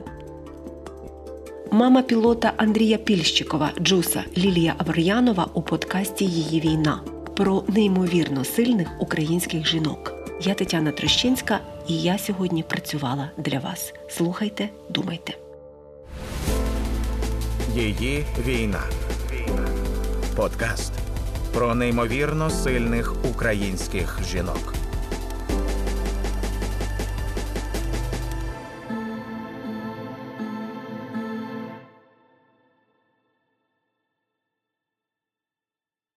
Мама 1.72 2.02
пілота 2.02 2.54
Андрія 2.58 2.98
Пільщикова 2.98 3.72
Джуса 3.82 4.24
Лілія 4.38 4.76
Авер'янова 4.78 5.48
у 5.54 5.62
подкасті 5.62 6.26
Її 6.26 6.62
війна 6.62 7.02
про 7.36 7.64
неймовірно 7.68 8.44
сильних 8.44 8.88
українських 9.00 9.68
жінок. 9.68 10.14
Я 10.42 10.54
Тетяна 10.54 10.92
Трощинська, 10.92 11.60
і 11.88 12.02
я 12.02 12.18
сьогодні 12.18 12.64
працювала 12.64 13.32
для 13.38 13.60
вас. 13.60 13.94
Слухайте, 14.10 14.70
думайте. 14.90 15.34
Її 17.76 18.26
війна. 18.48 18.84
Подкаст 20.36 20.94
про 21.54 21.76
неймовірно 21.76 22.50
сильних 22.50 23.16
українських 23.32 24.20
жінок. 24.32 24.74